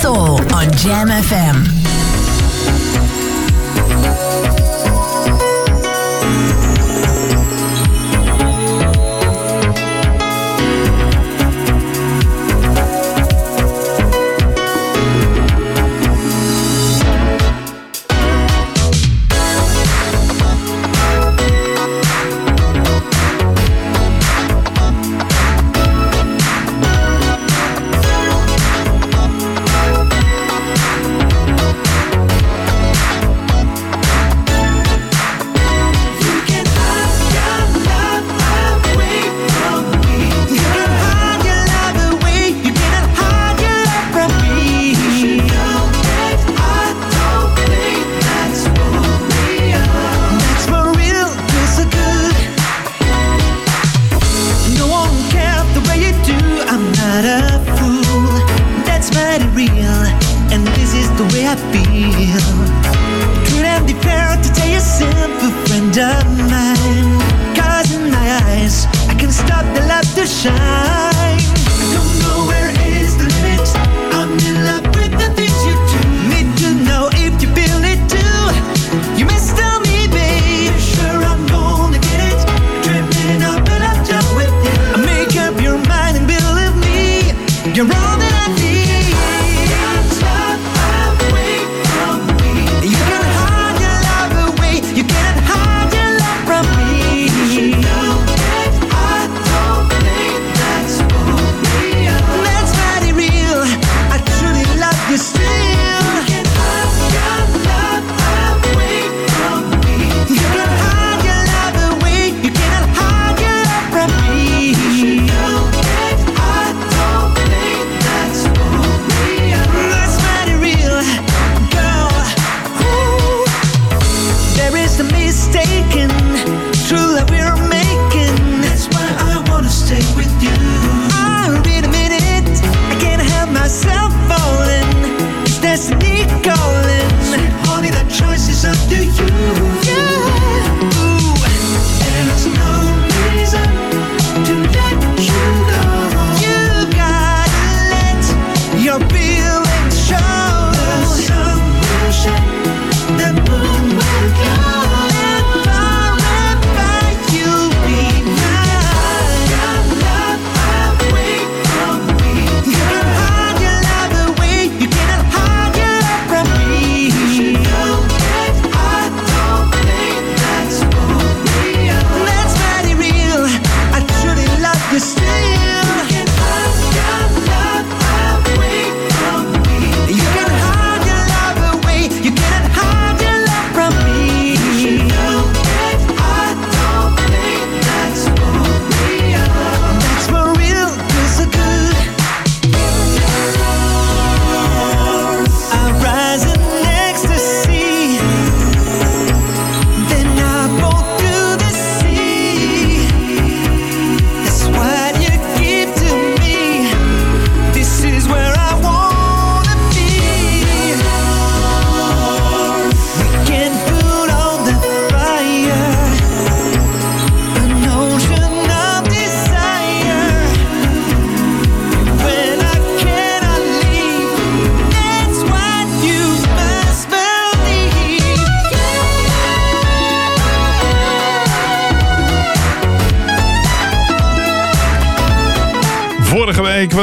[0.00, 1.79] Soul on Jam FM.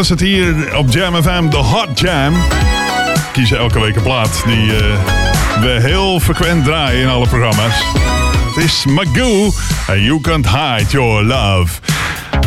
[0.10, 2.34] was het hier op Jam FM, de Hot Jam.
[3.32, 7.84] Kiezen elke week een plaat die eh, we heel frequent draaien in alle programma's.
[8.56, 9.52] Het is Magoo
[9.88, 11.74] en You Can't Hide Your Love.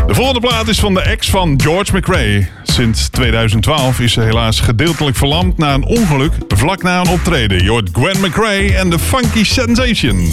[0.07, 2.49] De volgende plaat is van de ex van George McRae.
[2.63, 7.63] Sinds 2012 is ze helaas gedeeltelijk verlamd na een ongeluk vlak na een optreden.
[7.63, 10.33] Je Gwen McRae en de Funky Sensation.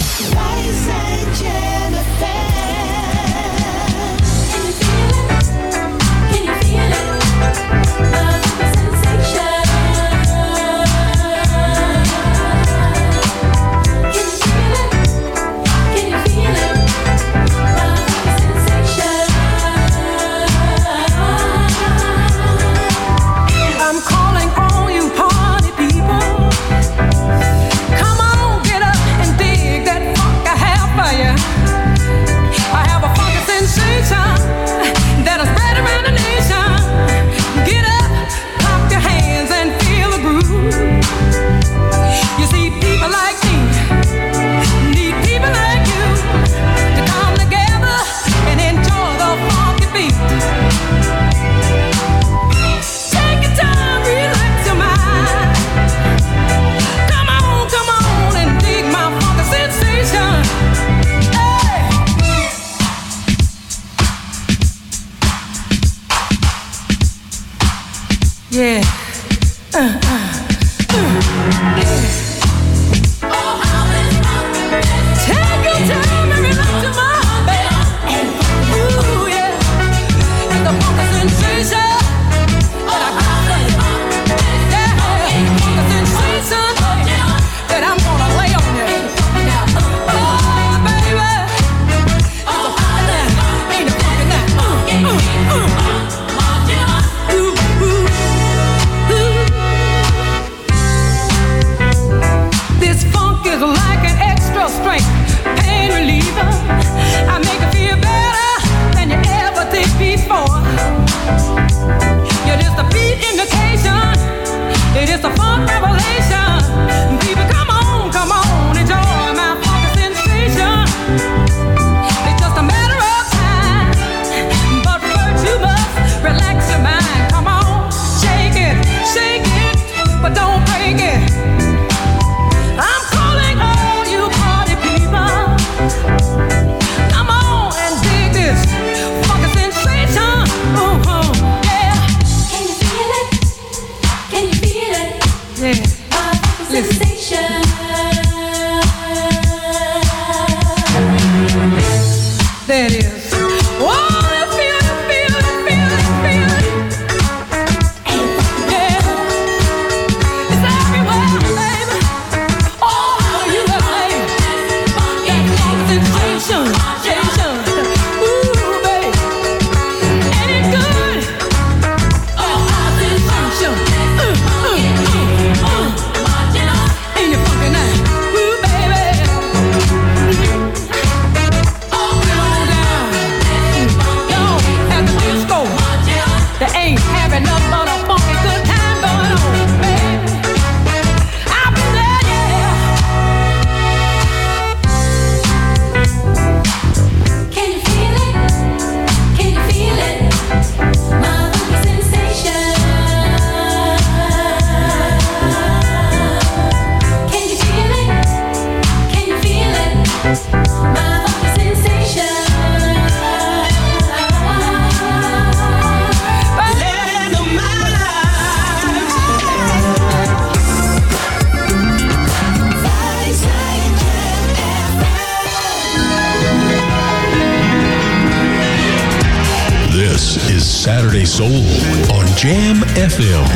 [232.98, 233.46] FM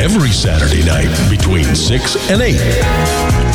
[0.00, 3.51] every Saturday night between 6 and 8.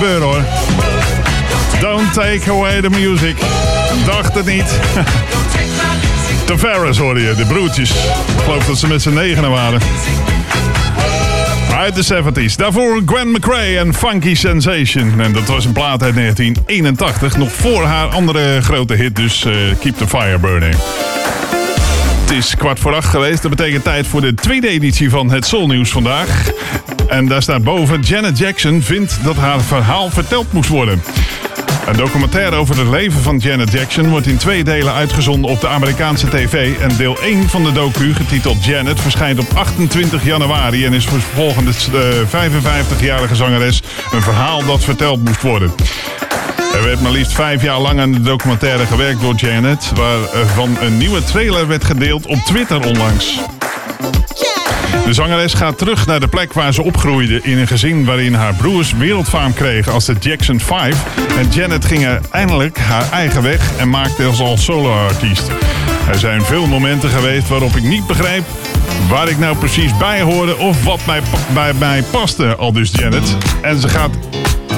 [0.00, 0.44] Gebeuren hoor.
[1.80, 3.36] Don't take away the music.
[4.06, 4.64] Dacht het niet.
[6.46, 7.90] De Ferris hoorde je, de broertjes.
[7.90, 9.80] Ik geloof dat ze met z'n negenen waren.
[11.76, 12.54] Uit de 70s.
[12.56, 15.20] Daarvoor Gwen McRae en Funky Sensation.
[15.20, 17.36] En dat was een plaat uit 1981.
[17.36, 20.74] Nog voor haar andere grote hit, dus eh, Keep the Fire Burning.
[22.20, 23.42] Het is kwart voor acht geweest.
[23.42, 26.50] Dat betekent tijd voor de tweede editie van het Soul Nieuws vandaag.
[27.10, 28.00] En daar staat boven...
[28.00, 31.02] Janet Jackson vindt dat haar verhaal verteld moest worden.
[31.86, 35.68] Een documentaire over het leven van Janet Jackson wordt in twee delen uitgezonden op de
[35.68, 36.78] Amerikaanse tv.
[36.78, 41.90] En deel 1 van de docu, getiteld Janet, verschijnt op 28 januari en is vervolgens
[41.90, 43.82] de 55-jarige zangeres
[44.12, 45.72] een verhaal dat verteld moest worden.
[46.74, 50.98] Er werd maar liefst vijf jaar lang aan de documentaire gewerkt door Janet, waarvan een
[50.98, 53.40] nieuwe trailer werd gedeeld op Twitter onlangs.
[55.04, 58.54] De zangeres gaat terug naar de plek waar ze opgroeide in een gezin waarin haar
[58.54, 61.04] broers wereldfaam kregen als de Jackson 5.
[61.38, 65.50] En Janet ging eindelijk haar eigen weg en maakte als al solo-artiest.
[66.08, 68.44] Er zijn veel momenten geweest waarop ik niet begreep
[69.08, 71.22] waar ik nou precies bij hoorde of wat mij,
[71.54, 73.36] bij mij paste, al dus Janet.
[73.62, 74.10] En ze gaat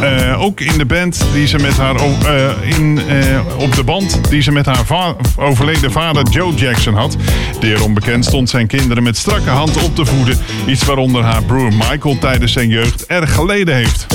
[0.02, 4.20] eh, ook in de band die ze met haar eh, in, eh, op de band
[4.30, 7.16] die ze met haar overleden vader Joe Jackson had.
[7.60, 10.38] De erom bekend stond zijn kinderen met strakke hand op te voeden.
[10.66, 14.06] Iets waaronder haar broer Michael tijdens zijn jeugd erg geleden heeft.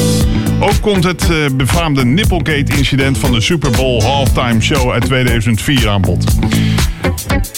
[0.59, 1.27] Ook komt het
[1.57, 6.26] befaamde Nipplegate-incident van de Super Bowl halftime show uit 2004 aan bod.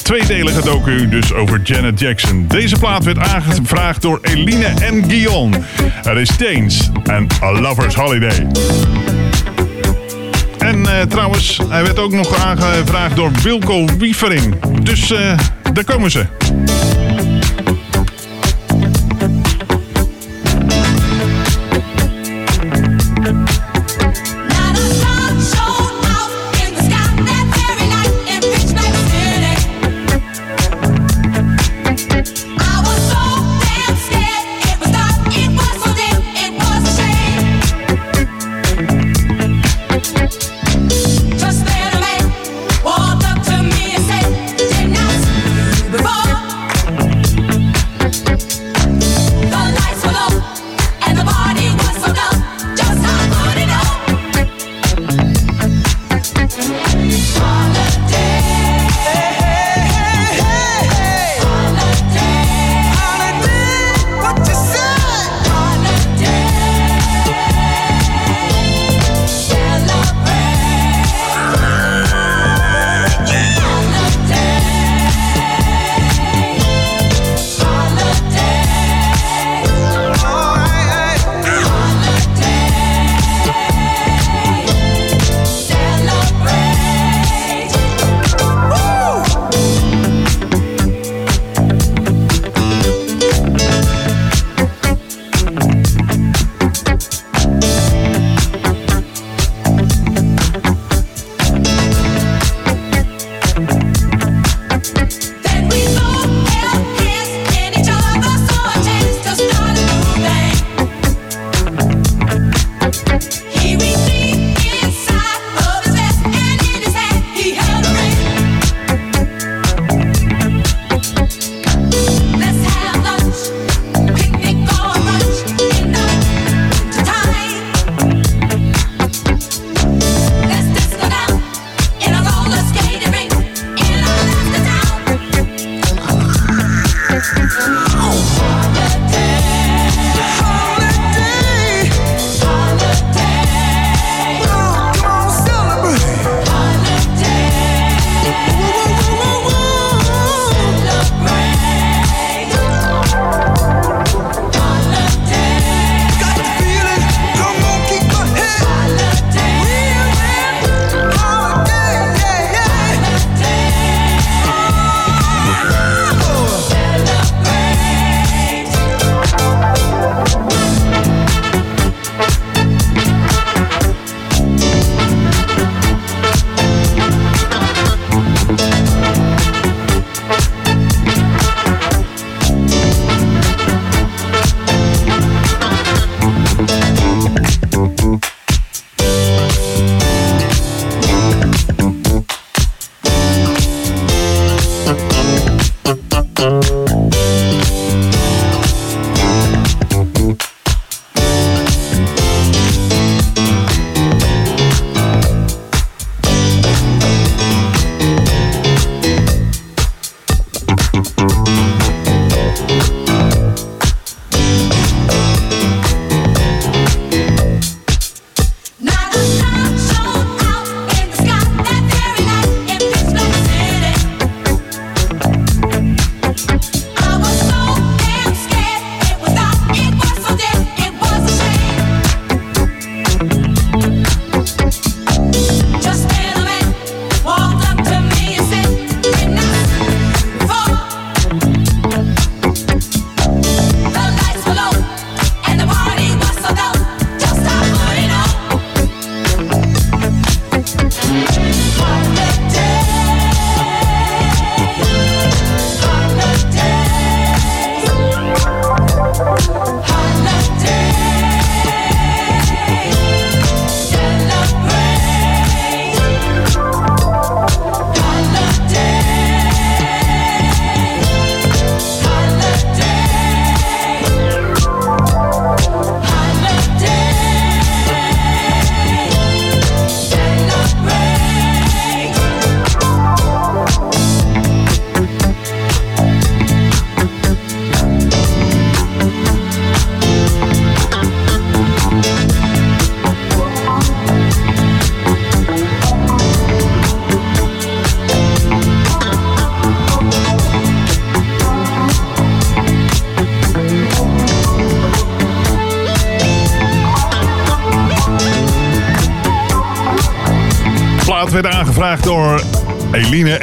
[0.09, 2.45] Tweedelige docu dus over Janet Jackson.
[2.47, 5.57] Deze plaat werd aangevraagd door Eline en Guillaume.
[6.03, 8.47] Er is Tains en A Lover's Holiday.
[10.57, 14.55] En eh, trouwens, hij werd ook nog aangevraagd door Wilco Wiefering.
[14.83, 15.37] Dus eh,
[15.73, 16.25] daar komen ze.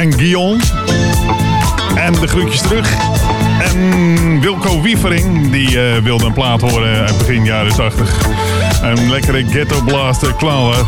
[0.07, 0.63] En Guillaume.
[1.95, 2.97] En de groetjes terug.
[3.73, 8.29] En Wilco Wiefering, die eh, wilde een plaat horen uit begin jaren 80.
[8.83, 10.85] Een lekkere ghetto blaster knallen.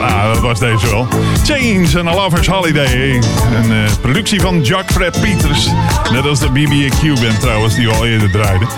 [0.00, 1.08] Ah, dat was deze wel.
[1.44, 3.14] Chains and a Lover's Holiday.
[3.54, 5.68] Een eh, productie van Jack Fred Peters.
[6.12, 8.68] Net als de BB&Q band trouwens, die we al eerder draaiden.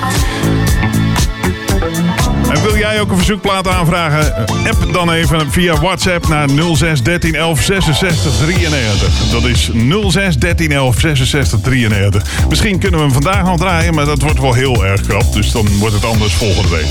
[2.50, 4.34] En wil jij ook een verzoekplaat aanvragen?
[4.46, 9.12] App dan even via WhatsApp naar 06 13 11 66 93.
[9.30, 9.70] Dat is
[10.08, 12.22] 06 13 11 66 93.
[12.48, 15.32] Misschien kunnen we hem vandaag nog draaien, maar dat wordt wel heel erg krap.
[15.32, 16.86] Dus dan wordt het anders volgende week.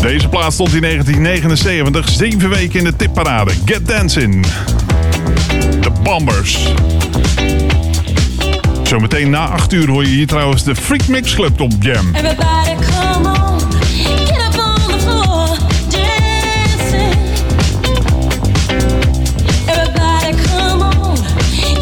[0.00, 3.52] Deze plaat stond in 1979, zeven weken in de tipparade.
[3.64, 4.46] Get Dancing.
[5.80, 6.72] The Bombers.
[8.86, 12.14] Zometeen na 8 uur hoor je hier trouwens de Freak Mix Club op Jam.
[12.14, 15.56] Everybody come on, get up on the floor,
[15.88, 17.14] dancing.
[19.66, 21.16] Everybody come on,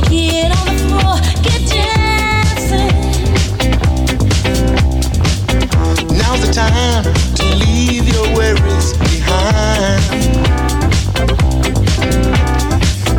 [0.09, 2.93] get on the floor, get dancing.
[6.17, 7.03] Now's the time
[7.35, 10.03] to leave your worries behind.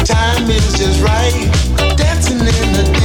[0.06, 1.52] Time is just right,
[1.98, 3.05] dancing in the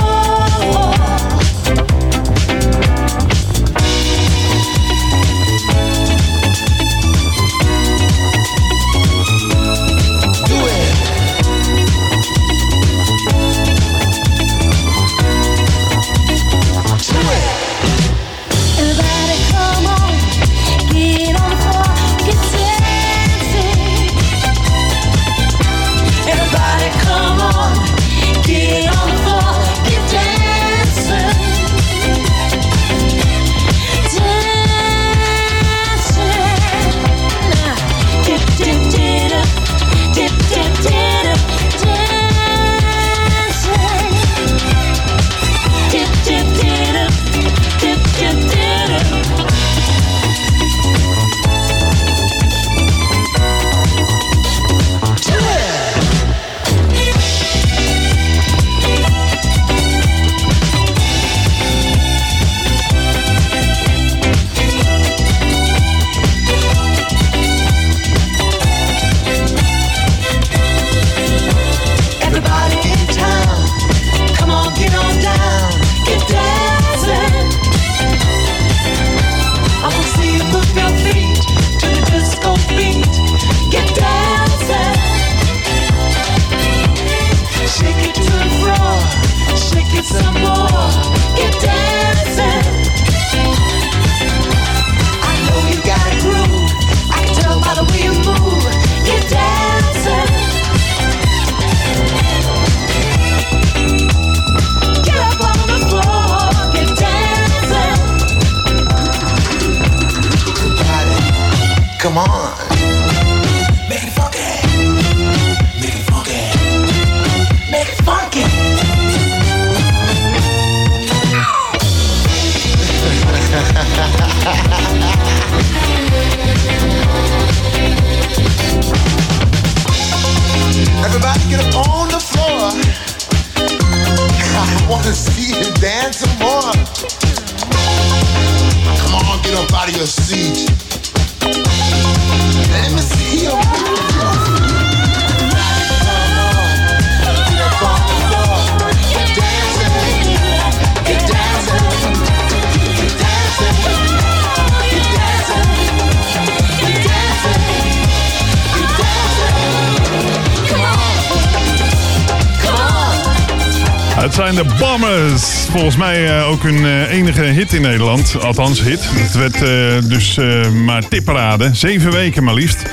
[165.71, 168.35] Volgens mij eh, ook hun eh, enige hit in Nederland.
[168.43, 168.99] Althans, hit.
[169.03, 170.39] Het werd eh, dus
[170.85, 171.69] maar tipparade.
[171.73, 172.83] Zeven weken maar liefst.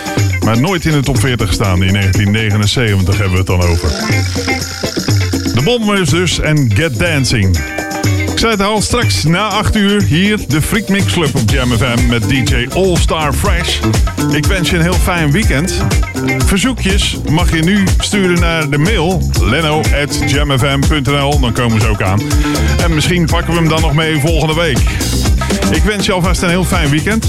[0.45, 1.83] Maar nooit in de top 40 gestaan.
[1.83, 3.89] In 1979 hebben we het dan over.
[5.55, 7.59] De Bombers dus en Get Dancing.
[8.39, 11.71] Ik zei het al, straks na 8 uur hier de Freak Mix Club op Jam
[11.71, 13.79] FM met DJ All Star Fresh.
[14.33, 15.85] Ik wens je een heel fijn weekend.
[16.47, 21.41] Verzoekjes mag je nu sturen naar de mail leno.jamfm.nl.
[21.41, 22.21] Dan komen ze ook aan.
[22.83, 24.79] En misschien pakken we hem dan nog mee volgende week.
[25.71, 27.27] Ik wens je alvast een heel fijn weekend.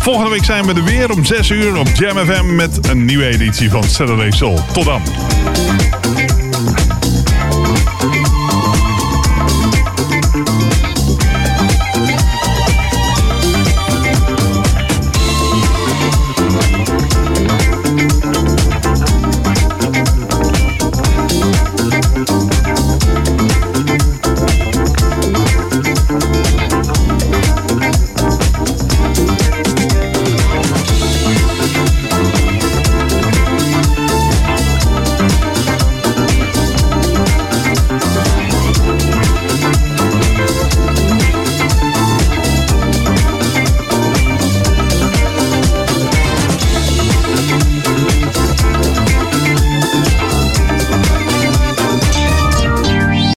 [0.00, 3.26] Volgende week zijn we er weer om 6 uur op Jam FM met een nieuwe
[3.26, 4.60] editie van Saturday Soul.
[4.72, 5.02] Tot dan.